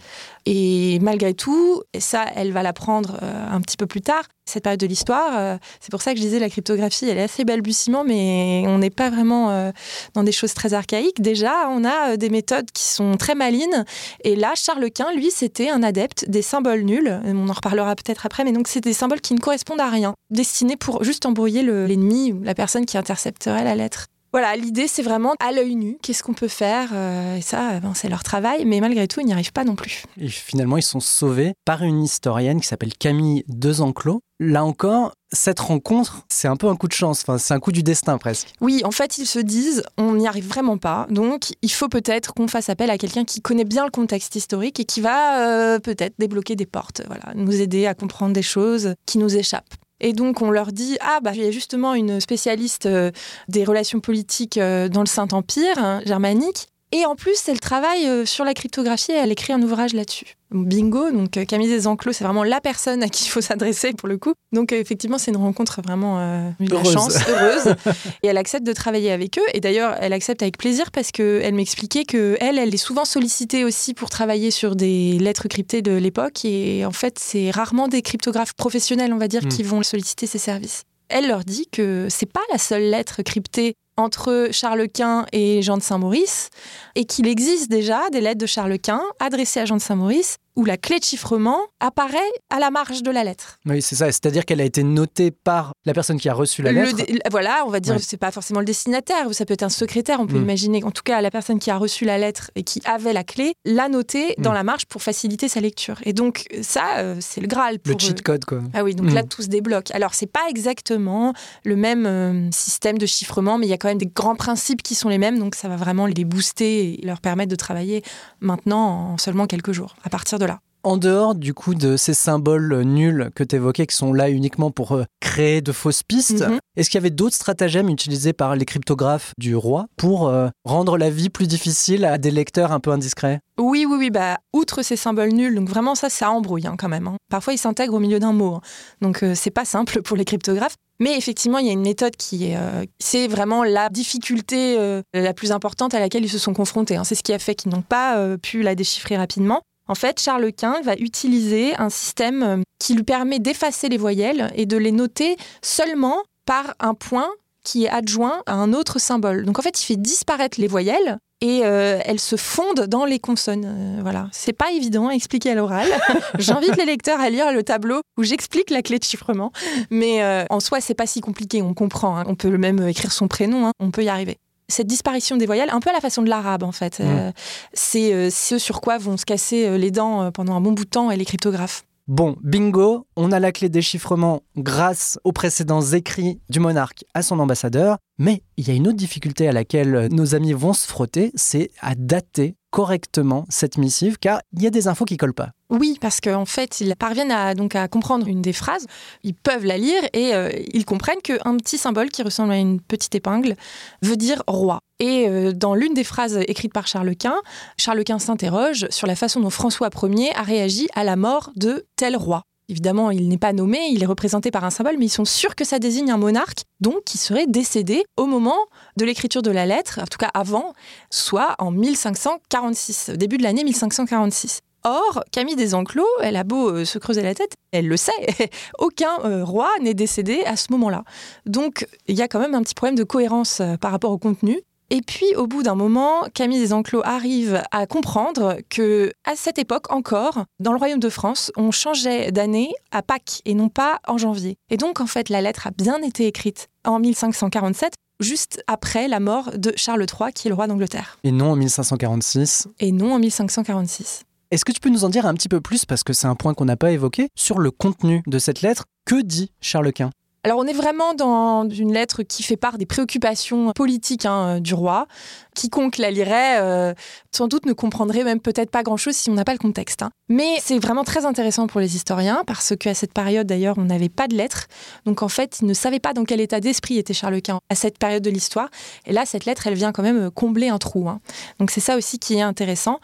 Et 0.47 0.99
malgré 1.01 1.35
tout, 1.35 1.83
et 1.93 2.01
ça, 2.01 2.25
elle 2.35 2.53
va 2.53 2.63
l'apprendre 2.63 3.19
euh, 3.23 3.47
un 3.51 3.61
petit 3.61 3.77
peu 3.77 3.87
plus 3.87 4.01
tard, 4.01 4.25
cette 4.45 4.65
période 4.65 4.81
de 4.81 4.87
l'histoire. 4.87 5.37
Euh, 5.37 5.57
c'est 5.81 5.91
pour 5.91 6.03
ça 6.03 6.13
que 6.13 6.19
je 6.19 6.23
disais 6.23 6.39
la 6.39 6.51
cryptographie, 6.51 7.09
elle 7.09 7.19
est 7.19 7.23
assez 7.23 7.45
balbutiement, 7.45 8.05
mais 8.05 8.65
on 8.67 8.79
n'est 8.79 8.91
pas 8.91 9.11
vraiment 9.11 9.51
euh, 9.51 9.71
dans 10.15 10.25
des 10.25 10.33
choses 10.33 10.55
très 10.55 10.75
archaïques. 10.75 11.21
Déjà, 11.21 11.69
on 11.71 11.85
a 11.85 12.17
des 12.17 12.29
méthodes 12.29 12.71
qui 12.73 12.85
sont 12.85 13.17
très 13.17 13.35
malines. 13.35 13.85
Et 14.25 14.35
là, 14.35 14.53
Charles 14.57 14.91
Quint, 14.91 15.13
lui, 15.15 15.31
c'était 15.31 15.71
un 15.71 15.83
adepte 15.83 16.29
des 16.29 16.43
symboles 16.43 16.83
nuls. 16.83 17.21
On 17.25 17.49
en 17.49 17.53
reparlera 17.53 17.95
peut-être 17.95 18.27
après, 18.27 18.45
mais 18.45 18.53
donc 18.53 18.69
c'est 18.69 18.81
des 18.81 18.93
symboles 18.93 19.21
qui 19.21 19.35
ne 19.35 19.41
correspondent 19.41 19.81
à 19.81 19.91
rien, 19.91 20.15
destinés 20.31 20.77
pour 20.77 21.05
juste 21.05 21.25
embrouiller 21.27 21.63
l'ennemi 21.63 22.33
ou 22.33 22.43
la 22.43 22.55
personne 22.55 22.85
qui 22.85 22.99
intercepterait 22.99 23.65
la 23.65 23.77
lettre. 23.77 24.07
Voilà, 24.33 24.57
l'idée 24.57 24.89
c'est 24.89 25.03
vraiment 25.03 25.35
à 25.41 25.53
l'œil 25.53 25.77
nu, 25.77 25.99
qu'est-ce 26.03 26.23
qu'on 26.23 26.33
peut 26.33 26.49
faire 26.49 26.89
euh, 26.95 27.37
Et 27.37 27.43
ça, 27.43 27.81
ben, 27.81 27.93
c'est 27.95 28.09
leur 28.09 28.23
travail, 28.23 28.65
mais 28.65 28.81
malgré 28.81 29.07
tout, 29.07 29.21
ils 29.21 29.27
n'y 29.27 29.33
arrivent 29.35 29.53
pas 29.53 29.65
non 29.65 29.75
plus. 29.75 30.05
Et 30.19 30.29
finalement, 30.29 30.79
ils 30.79 30.83
sont 30.83 31.01
sauvés 31.01 31.53
par 31.67 31.83
une 31.83 32.03
historienne 32.03 32.61
qui 32.61 32.67
s'appelle 32.67 32.95
Camille 32.95 33.45
Dezenclos. 33.49 34.23
Là 34.41 34.65
encore, 34.65 35.13
cette 35.33 35.61
rencontre, 35.61 36.25
c'est 36.31 36.49
un 36.49 36.57
peu 36.57 36.69
un 36.69 36.77
coup 36.77 36.89
de 36.89 36.95
chance, 36.95 37.21
enfin, 37.23 37.37
c'est 37.37 37.53
un 37.53 37.61
coup 37.61 37.73
du 37.73 37.83
destin 37.83 38.17
presque. 38.17 38.49
Oui, 38.63 38.81
en 38.85 38.91
fait, 38.91 39.19
ils 39.19 39.27
se 39.27 39.39
disent, 39.39 39.85
on 39.99 40.15
n'y 40.15 40.27
arrive 40.27 40.49
vraiment 40.49 40.79
pas, 40.79 41.07
donc 41.11 41.53
il 41.61 41.71
faut 41.71 41.89
peut-être 41.89 42.33
qu'on 42.33 42.49
fasse 42.49 42.71
appel 42.71 42.91
à 42.91 42.99
quelqu'un 42.99 43.25
qui 43.25 43.41
connaît 43.43 43.65
bien 43.65 43.85
le 43.85 43.91
contexte 43.91 44.35
historique 44.35 44.81
et 44.81 44.85
qui 44.85 45.03
va 45.03 45.47
euh, 45.47 45.79
peut-être 45.79 46.15
débloquer 46.19 46.57
des 46.57 46.67
portes, 46.67 47.03
voilà, 47.07 47.35
nous 47.35 47.61
aider 47.61 47.87
à 47.87 47.95
comprendre 47.95 48.33
des 48.33 48.43
choses 48.43 48.95
qui 49.05 49.19
nous 49.19 49.37
échappent. 49.37 49.75
Et 50.03 50.13
donc 50.13 50.43
on 50.43 50.51
leur 50.51 50.73
dit 50.73 50.99
ah 51.01 51.21
bah 51.23 51.31
il 51.35 51.43
y 51.43 51.47
a 51.47 51.51
justement 51.51 51.95
une 51.95 52.21
spécialiste 52.21 52.87
euh, 52.87 53.11
des 53.49 53.65
relations 53.65 54.01
politiques 54.01 54.59
euh, 54.59 54.89
dans 54.89 55.01
le 55.01 55.07
Saint-Empire 55.07 55.79
hein, 55.79 56.01
germanique. 56.05 56.72
Et 56.95 57.07
en 57.07 57.17
plus, 57.17 57.49
elle 57.49 57.59
travaille 57.59 58.07
euh, 58.07 58.27
sur 58.27 58.45
la 58.45 58.53
cryptographie 58.53 59.13
et 59.13 59.15
elle 59.15 59.33
écrit 59.33 59.55
un 59.55 59.63
ouvrage 59.63 59.95
là-dessus. 59.95 60.37
Bingo, 60.51 61.11
donc 61.11 61.31
Camille 61.47 61.73
Desenclos, 61.73 62.13
c'est 62.13 62.25
vraiment 62.25 62.45
la 62.45 62.61
personne 62.61 63.03
à 63.03 63.09
qui 63.09 63.25
il 63.25 63.29
faut 63.29 63.41
s'adresser 63.41 63.95
pour 63.95 64.09
le 64.09 64.19
coup. 64.19 64.35
Donc 64.53 64.73
effectivement, 64.73 65.17
c'est 65.17 65.31
une 65.31 65.39
rencontre 65.39 65.81
vraiment 65.81 66.19
une 66.61 66.71
heureuse. 66.73 66.93
chance, 66.93 67.17
heureuse. 67.29 67.75
et 68.23 68.27
elle 68.29 68.37
accepte 68.37 68.67
de 68.67 68.75
travailler 68.75 69.11
avec 69.11 69.39
eux. 69.39 69.45
Et 69.55 69.61
d'ailleurs, 69.61 69.97
elle 70.01 70.13
accepte 70.13 70.43
avec 70.43 70.59
plaisir 70.59 70.91
parce 70.91 71.11
qu'elle 71.11 71.55
m'expliquait 71.55 72.05
que 72.05 72.37
elle, 72.41 72.59
elle 72.59 72.75
est 72.75 72.77
souvent 72.77 73.07
sollicitée 73.07 73.65
aussi 73.65 73.95
pour 73.95 74.11
travailler 74.11 74.51
sur 74.51 74.77
des 74.77 75.19
lettres 75.19 75.49
cryptées 75.49 75.81
de 75.81 75.93
l'époque. 75.93 76.45
Et 76.45 76.85
en 76.85 76.93
fait, 76.93 77.19
c'est 77.19 77.51
rarement 77.51 77.89
des 77.89 78.03
cryptographes 78.03 78.53
professionnels, 78.53 79.15
on 79.15 79.19
va 79.19 79.29
dire, 79.29 79.43
Mm. 79.47 79.49
qui 79.49 79.63
vont 79.63 79.83
solliciter 79.83 80.27
ses 80.27 80.39
services. 80.39 80.83
Elle 81.09 81.29
leur 81.29 81.45
dit 81.45 81.67
que 81.71 82.07
c'est 82.11 82.31
pas 82.31 82.41
la 82.53 82.59
seule 82.59 82.85
lettre 82.85 83.23
cryptée 83.23 83.75
entre 83.97 84.49
Charles 84.53 84.89
Quint 84.89 85.27
et 85.33 85.63
Jean 85.63 85.77
de 85.77 85.83
Saint-Maurice, 85.83 86.51
et 86.95 87.05
qu'il 87.05 87.27
existe 87.27 87.71
déjà 87.71 88.11
des 88.11 88.21
lettres 88.21 88.41
de 88.41 88.47
Charles 88.47 88.79
Quint 88.79 89.03
adressées 89.21 89.61
à 89.61 89.65
Jean 89.65 89.77
de 89.77 89.83
Saint-Maurice, 89.83 90.39
où 90.57 90.65
la 90.65 90.77
clé 90.77 90.99
de 90.99 91.05
chiffrement 91.05 91.59
apparaît 91.81 92.19
à 92.51 92.59
la 92.59 92.71
marge 92.71 93.03
de 93.03 93.11
la 93.11 93.25
lettre. 93.25 93.59
Oui, 93.67 93.81
c'est 93.83 93.97
ça. 93.97 94.07
C'est-à-dire 94.07 94.45
qu'elle 94.45 94.61
a 94.61 94.65
été 94.65 94.83
notée 94.83 95.31
par 95.31 95.73
la 95.87 95.95
personne 95.95 96.19
qui 96.21 96.29
a 96.29 96.35
reçu 96.35 96.63
la 96.63 96.73
Le 96.73 96.83
lettre. 96.83 97.05
voilà, 97.31 97.63
on 97.67 97.71
va 97.71 97.81
dire, 97.81 97.95
Ouais. 97.95 98.01
c'est 98.01 98.17
pas 98.19 98.31
forcément 98.31 98.61
le 98.61 98.67
destinataire, 98.67 99.27
ou 99.29 99.33
ça 99.33 99.45
peut 99.47 99.55
être 99.55 99.63
un 99.63 99.69
secrétaire, 99.69 100.21
on 100.21 100.27
peut 100.27 100.39
Mm. 100.39 100.43
imaginer. 100.43 100.85
En 100.85 100.91
tout 100.91 101.03
cas, 101.03 101.21
la 101.21 101.31
personne 101.31 101.59
qui 101.59 101.71
a 101.71 101.77
reçu 101.77 102.05
la 102.05 102.19
lettre 102.19 102.51
et 102.55 102.63
qui 102.65 102.81
avait 102.85 103.13
la 103.13 103.25
clé, 103.25 103.55
l'a 103.65 103.89
notée 103.89 104.35
dans 104.39 104.51
Mm. 104.51 104.55
la 104.55 104.63
marge 104.65 104.87
pour 104.87 105.03
faciliter 105.03 105.49
sa 105.49 105.61
lecture. 105.61 105.97
Et 106.05 106.13
donc, 106.13 106.45
ça, 106.63 106.99
euh, 106.99 107.17
c'est 107.21 107.41
le 107.41 107.47
Graal 107.47 107.79
pour 107.79 107.95
Le 107.95 107.99
cheat 107.99 108.23
code, 108.23 108.45
quoi. 108.45 108.61
Ah 108.75 108.85
oui, 108.85 108.95
donc 108.95 109.11
Mm. 109.11 109.15
là, 109.15 109.23
tout 109.23 109.43
se 109.43 109.49
débloque. 109.49 109.91
Alors, 109.93 110.15
c'est 110.15 110.27
pas 110.31 110.41
exactement 110.51 111.33
le 111.65 111.77
même 111.77 112.07
euh, 112.07 112.51
système 112.53 112.99
de 112.99 113.07
chiffrement, 113.07 113.59
mais 113.59 113.67
il 113.67 113.71
y 113.71 113.75
a 113.75 113.79
quand 113.79 113.89
même 113.89 113.99
des 113.99 114.07
grands 114.07 114.37
principes 114.37 114.83
qui 114.83 114.95
sont 114.95 115.09
les 115.09 115.19
mêmes, 115.19 115.39
donc 115.39 115.55
ça 115.55 115.69
va 115.69 115.77
vraiment 115.77 116.07
les 116.07 116.25
booster 116.25 116.95
et 117.03 117.07
leur 117.07 117.21
permettre 117.21 117.51
de 117.51 117.57
travailler 117.57 118.03
maintenant 118.41 119.13
en 119.13 119.19
seulement 119.19 119.47
quelques 119.47 119.73
jours, 119.73 119.97
à 120.05 120.11
partir 120.11 120.39
de 120.39 120.45
là. 120.45 120.52
En 120.85 120.97
dehors 120.97 121.37
du 121.37 121.55
coup 121.55 121.75
de 121.77 121.97
ces 121.97 122.13
symboles 122.13 122.73
euh, 122.73 122.83
nuls 122.83 123.31
que 123.37 123.45
tu 123.45 123.55
évoquais, 123.55 123.87
qui 123.87 123.95
sont 123.95 124.13
là 124.13 124.31
uniquement 124.31 124.73
pour 124.73 124.93
euh, 124.93 125.05
créer 125.21 125.61
de 125.61 125.71
fausses 125.71 126.03
pistes, 126.03 126.43
Mhm. 126.43 126.59
est-ce 126.77 126.91
qu'il 126.91 126.99
y 126.99 127.03
avait 127.03 127.11
d'autres 127.11 127.37
stratagèmes 127.37 127.89
utilisés 127.89 128.33
par 128.33 128.57
les 128.57 128.65
cryptographes 128.65 129.33
du 129.39 129.55
roi 129.55 129.87
pour 129.97 130.27
euh, 130.29 130.49
rendre 130.65 130.99
la 130.99 131.09
vie 131.09 131.31
plus 131.31 131.47
difficile 131.47 132.05
à 132.05 132.19
des 132.19 132.33
lecteurs 132.33 132.73
un 132.73 132.81
peu 132.81 132.91
indiscrets? 132.91 133.39
Oui, 133.61 133.87
oui, 133.89 133.97
oui, 133.97 134.11
bah, 134.11 134.39
outre 134.53 134.83
ces 134.83 134.97
symboles 134.97 135.33
nuls, 135.33 135.55
donc 135.55 135.69
vraiment 135.69 135.95
ça, 135.95 136.09
ça 136.11 136.31
embrouille 136.33 136.67
hein, 136.67 136.75
quand 136.77 136.89
même. 136.89 137.07
hein. 137.07 137.17
Parfois, 137.31 137.53
ils 137.53 137.59
s'intègrent 137.59 137.95
au 137.95 138.01
milieu 138.01 138.19
d'un 138.19 138.33
mot, 138.33 138.55
hein. 138.57 138.61
donc 139.01 139.23
euh, 139.23 139.35
c'est 139.37 139.51
pas 139.51 139.65
simple 139.65 140.03
pour 140.03 140.17
les 140.17 140.25
cryptographes. 140.25 140.75
Mais 140.99 141.17
effectivement, 141.17 141.59
il 141.59 141.67
y 141.67 141.71
a 141.71 141.73
une 141.73 141.83
méthode 141.83 142.17
qui 142.17 142.47
est, 142.47 142.57
euh, 142.57 142.85
c'est 142.99 143.27
vraiment 143.29 143.63
la 143.65 143.89
difficulté 143.89 144.77
euh, 144.79 145.03
la 145.15 145.33
plus 145.35 145.51
importante 145.53 145.95
à 145.95 146.01
laquelle 146.01 146.25
ils 146.25 146.29
se 146.29 146.39
sont 146.39 146.55
confrontés. 146.55 146.97
hein. 146.97 147.05
C'est 147.05 147.15
ce 147.17 147.23
qui 147.23 147.33
a 147.33 147.39
fait 147.39 147.55
qu'ils 147.55 147.71
n'ont 147.73 147.83
pas 147.83 148.19
euh, 148.19 148.37
pu 148.37 148.63
la 148.63 148.75
déchiffrer 148.75 149.17
rapidement. 149.17 149.61
En 149.93 149.95
fait, 149.95 150.19
Charles 150.19 150.51
Quint 150.55 150.81
va 150.83 150.95
utiliser 150.95 151.77
un 151.77 151.91
système 151.91 152.43
euh, 152.43 152.57
qui 152.79 152.95
lui 152.95 153.03
permet 153.03 153.41
d'effacer 153.41 153.91
les 153.91 153.99
voyelles 153.99 154.51
et 154.55 154.65
de 154.65 154.79
les 154.79 154.91
noter 154.91 155.37
seulement 155.61 156.23
par 156.47 156.73
un 156.81 156.95
point 156.95 157.29
qui 157.63 157.85
est 157.85 157.91
adjoint 157.91 158.43
à 158.47 158.55
un 158.55 158.73
autre 158.73 158.99
symbole. 158.99 159.45
Donc 159.45 159.59
en 159.59 159.63
fait, 159.63 159.83
il 159.83 159.85
fait 159.85 159.97
disparaître 160.01 160.59
les 160.59 160.67
voyelles 160.67 161.19
et 161.43 161.61
euh, 161.65 162.01
elles 162.07 162.21
se 162.21 162.37
fondent 162.37 162.87
dans 162.87 163.05
les 163.05 163.19
consonnes. 163.19 163.67
Euh, 163.67 164.01
voilà, 164.01 164.29
c'est 164.33 164.55
pas 164.55 164.73
évident 164.73 165.09
à 165.09 165.13
expliquer 165.13 165.51
à 165.51 165.57
l'oral. 165.57 165.87
J'invite 166.39 166.79
les 166.79 166.87
lecteurs 166.87 167.21
à 167.21 167.29
lire 167.29 167.53
le 167.53 167.63
tableau 167.63 168.01
où 168.17 168.23
j'explique 168.23 168.71
la 168.71 168.81
clé 168.81 168.99
de 168.99 169.05
chiffrement, 169.05 169.53
mais 169.91 170.25
en 170.49 170.59
soi, 170.61 170.81
c'est 170.81 170.95
pas 170.95 171.07
si 171.07 171.21
compliqué. 171.21 171.61
On 171.61 171.75
comprend. 171.75 172.17
hein. 172.17 172.25
On 172.29 172.35
peut 172.35 172.49
même 172.57 172.89
écrire 172.89 173.13
son 173.13 173.29
prénom. 173.29 173.67
hein. 173.67 173.73
On 173.79 173.91
peut 173.91 174.05
y 174.05 174.09
arriver. 174.09 174.39
Cette 174.73 174.87
disparition 174.87 175.37
des 175.37 175.45
voyelles, 175.45 175.69
un 175.69 175.81
peu 175.81 175.91
à 175.91 175.93
la 175.93 176.01
façon 176.01 176.23
de 176.23 176.31
l'arabe 176.31 176.63
en 176.63 176.73
fait, 176.73 177.01
euh, 177.01 177.31
c'est 177.75 178.15
euh, 178.15 178.31
ce 178.31 178.57
sur 178.57 178.81
quoi 178.81 178.97
vont 178.97 179.19
se 179.19 179.27
casser 179.27 179.67
euh, 179.67 179.77
les 179.77 179.91
dents 179.91 180.33
pendant 180.33 180.55
un 180.55 180.63
bon 180.63 180.73
bout 180.73 180.87
de 180.87 180.89
temps 180.89 181.11
et 181.11 181.17
les 181.19 181.27
cryptographes. 181.27 181.85
Bon, 182.09 182.37
bingo, 182.43 183.07
on 183.15 183.33
a 183.33 183.39
la 183.39 183.53
clé 183.53 183.69
de 183.69 183.75
déchiffrement 183.75 184.41
grâce 184.57 185.19
aux 185.25 185.33
précédents 185.33 185.83
écrits 185.83 186.41
du 186.49 186.59
monarque 186.59 187.05
à 187.13 187.21
son 187.21 187.39
ambassadeur, 187.39 187.99
mais 188.17 188.43
il 188.57 188.67
y 188.67 188.71
a 188.71 188.75
une 188.75 188.89
autre 188.89 188.97
difficulté 188.97 189.47
à 189.47 189.53
laquelle 189.53 190.09
nos 190.11 190.35
amis 190.35 190.55
vont 190.55 190.73
se 190.73 190.87
frotter, 190.87 191.33
c'est 191.35 191.71
à 191.83 191.95
dater 191.95 192.57
correctement 192.71 193.45
cette 193.51 193.77
missive, 193.77 194.17
car 194.19 194.41
il 194.55 194.63
y 194.63 194.67
a 194.67 194.71
des 194.71 194.89
infos 194.89 195.05
qui 195.05 195.19
collent 195.19 195.35
pas. 195.35 195.51
Oui, 195.73 195.97
parce 195.99 196.21
qu'en 196.21 196.45
fait, 196.45 196.83
ils 196.83 196.95
parviennent 196.97 197.31
à, 197.31 197.55
donc 197.55 197.75
à 197.75 197.89
comprendre 197.89 198.29
une 198.29 198.43
des 198.43 198.53
phrases, 198.53 198.87
ils 199.23 199.35
peuvent 199.35 199.65
la 199.65 199.79
lire 199.79 200.03
et 200.13 200.35
euh, 200.35 200.51
ils 200.75 200.85
comprennent 200.85 201.23
qu'un 201.23 201.57
petit 201.57 201.79
symbole 201.79 202.11
qui 202.11 202.23
ressemble 202.23 202.53
à 202.53 202.59
une 202.59 202.79
petite 202.79 203.15
épingle 203.15 203.57
veut 204.03 204.17
dire 204.17 204.43
roi. 204.47 204.81
Et 205.01 205.27
euh, 205.27 205.53
dans 205.53 205.75
l'une 205.75 205.95
des 205.95 206.05
phrases 206.05 206.37
écrites 206.47 206.75
par 206.75 206.87
Charles 206.87 207.17
Quint, 207.17 207.41
Charles 207.79 208.05
Quint 208.05 208.19
s'interroge 208.19 208.87
sur 208.91 209.07
la 209.07 209.17
façon 209.17 209.41
dont 209.41 209.49
François 209.49 209.89
Ier 210.03 210.37
a 210.37 210.43
réagi 210.43 210.89
à 210.95 211.05
la 211.05 211.17
mort 211.17 211.51
de 211.57 211.87
tel 211.97 212.17
roi. 212.17 212.43
Évidemment, 212.69 213.11
il 213.11 213.29
n'est 213.29 213.39
pas 213.39 213.55
nommé, 213.55 213.79
il 213.91 214.03
est 214.03 214.07
représenté 214.07 214.51
par 214.51 214.65
un 214.65 214.71
symbole, 214.71 214.97
mais 214.99 215.07
ils 215.07 215.11
sont 215.11 215.25
sûrs 215.25 215.55
que 215.55 215.65
ça 215.65 215.79
désigne 215.79 216.11
un 216.11 216.19
monarque, 216.19 216.65
donc 216.81 217.03
qui 217.05 217.17
serait 217.17 217.47
décédé 217.47 218.05
au 218.19 218.27
moment 218.27 218.59
de 218.99 219.07
l'écriture 219.07 219.41
de 219.41 219.51
la 219.51 219.65
lettre, 219.65 220.01
en 220.03 220.07
tout 220.07 220.19
cas 220.19 220.31
avant, 220.35 220.75
soit 221.11 221.55
en 221.59 221.71
1546, 221.71 223.13
au 223.15 223.17
début 223.17 223.39
de 223.39 223.43
l'année 223.43 223.65
1546. 223.65 224.61
Or, 224.85 225.23
Camille 225.31 225.57
Desenclos, 225.57 226.07
elle 226.23 226.37
a 226.37 226.45
beau 226.45 226.71
euh, 226.71 226.85
se 226.85 226.99
creuser 226.99 227.23
la 227.23 227.35
tête, 227.35 227.55
elle 227.71 227.87
le 227.87 227.97
sait, 227.97 228.13
aucun 228.79 229.19
euh, 229.25 229.45
roi 229.45 229.69
n'est 229.81 229.95
décédé 229.95 230.43
à 230.45 230.57
ce 230.57 230.73
moment-là. 230.73 231.05
Donc, 231.47 231.87
il 232.09 232.17
y 232.17 232.23
a 232.23 232.29
quand 232.29 232.41
même 232.41 232.55
un 232.55 232.63
petit 232.63 232.75
problème 232.75 232.97
de 232.97 233.05
cohérence 233.05 233.61
euh, 233.61 233.77
par 233.77 233.93
rapport 233.93 234.11
au 234.11 234.19
contenu. 234.19 234.61
Et 234.91 235.01
puis, 235.01 235.35
au 235.37 235.47
bout 235.47 235.63
d'un 235.63 235.75
moment, 235.77 236.25
Camille 236.35 236.61
Desenclos 236.61 237.01
arrive 237.05 237.63
à 237.71 237.87
comprendre 237.87 238.59
que, 238.69 239.11
à 239.25 239.37
cette 239.37 239.59
époque 239.59 239.91
encore, 239.91 240.45
dans 240.61 240.73
le 240.73 240.79
royaume 240.79 241.01
de 241.01 241.09
France, 241.09 241.51
on 241.57 241.71
changeait 241.71 242.31
d'année 242.31 242.73
à 242.91 243.01
Pâques 243.01 243.41
et 243.47 243.55
non 243.55 243.71
pas 243.71 244.01
en 244.07 244.19
janvier. 244.19 244.59
Et 244.69 244.77
donc, 244.77 245.01
en 245.01 245.07
fait, 245.07 245.31
la 245.31 245.41
lettre 245.41 245.67
a 245.67 245.71
bien 245.71 246.03
été 246.03 246.27
écrite 246.27 246.69
en 246.85 246.99
1547, 246.99 247.95
juste 248.21 248.63
après 248.67 249.09
la 249.09 249.19
mort 249.19 249.53
de 249.57 249.73
Charles 249.77 250.05
III, 250.05 250.33
qui 250.35 250.49
est 250.49 250.51
le 250.51 250.57
roi 250.57 250.67
d'Angleterre, 250.67 251.19
Et 251.25 251.33
non 251.33 251.53
en 251.53 251.57
1546. 251.57 252.69
et 252.81 252.93
non 252.93 253.15
en 253.15 253.19
1546. 253.19 254.25
Est-ce 254.53 254.67
que 254.67 254.73
tu 254.73 254.81
peux 254.81 254.91
nous 254.91 255.05
en 255.05 255.09
dire 255.09 255.25
un 255.25 255.33
petit 255.33 255.49
peu 255.49 255.63
plus, 255.63 255.87
parce 255.87 256.05
que 256.05 256.13
c'est 256.13 256.27
un 256.27 256.35
point 256.35 256.53
qu'on 256.53 256.67
n'a 256.67 256.77
pas 256.77 256.91
évoqué, 256.91 257.31
sur 257.35 257.59
le 257.59 257.71
contenu 257.71 258.23
de 258.27 258.39
cette 258.39 258.61
lettre? 258.61 258.85
Que 259.07 259.23
dit 259.23 259.51
Charles 259.63 259.95
Quint? 259.95 260.11
Alors 260.45 260.59
on 260.59 260.65
est 260.67 260.73
vraiment 260.73 261.15
dans 261.15 261.69
une 261.71 261.93
lettre 261.95 262.25
qui 262.25 262.43
fait 262.43 262.57
part 262.57 262.77
des 262.77 262.85
préoccupations 262.85 263.71
politiques 263.77 264.27
hein, 264.27 264.59
du 264.61 264.75
roi. 264.75 265.07
Quiconque 265.55 265.99
la 265.99 266.11
lirait, 266.11 266.59
euh, 266.61 266.95
sans 267.31 267.47
doute 267.47 267.65
ne 267.65 267.73
comprendrait 267.73 268.25
même 268.25 268.41
peut-être 268.41 268.71
pas 268.71 268.83
grand-chose 268.83 269.15
si 269.15 269.31
on 269.31 269.35
n'a 269.35 269.45
pas 269.45 269.53
le 269.53 269.59
contexte. 269.59 270.03
hein. 270.03 270.11
Mais 270.29 270.57
c'est 270.61 270.81
vraiment 270.81 271.05
très 271.05 271.27
intéressant 271.27 271.69
pour 271.69 271.79
les 271.79 271.95
historiens 271.95 272.43
parce 272.45 272.75
qu'à 272.75 272.93
cette 272.93 273.13
période 273.13 273.47
d'ailleurs 273.47 273.79
on 273.79 273.85
n'avait 273.85 274.09
pas 274.09 274.27
de 274.27 274.35
lettres. 274.35 274.67
Donc 275.07 275.23
en 275.23 275.29
fait 275.29 275.61
ils 275.61 275.67
ne 275.67 275.75
savaient 275.75 276.01
pas 276.01 276.13
dans 276.13 276.25
quel 276.25 276.41
état 276.41 276.59
d'esprit 276.59 276.99
était 276.99 277.15
Charles 277.15 277.41
Quint 277.41 277.61
à 277.71 277.77
cette 277.77 277.99
période 278.01 278.25
de 278.25 278.31
l'histoire. 278.31 278.69
Et 279.07 279.13
là 279.13 279.25
cette 279.27 279.45
lettre 279.45 279.69
elle 279.69 279.75
vient 279.75 279.93
quand 279.93 280.03
même 280.03 280.29
combler 280.33 280.71
un 280.71 280.79
trou. 280.79 281.09
hein. 281.09 281.21
Donc 281.61 281.71
c'est 281.71 281.79
ça 281.81 281.97
aussi 281.97 282.19
qui 282.19 282.35
est 282.35 282.43
intéressant. 282.43 282.99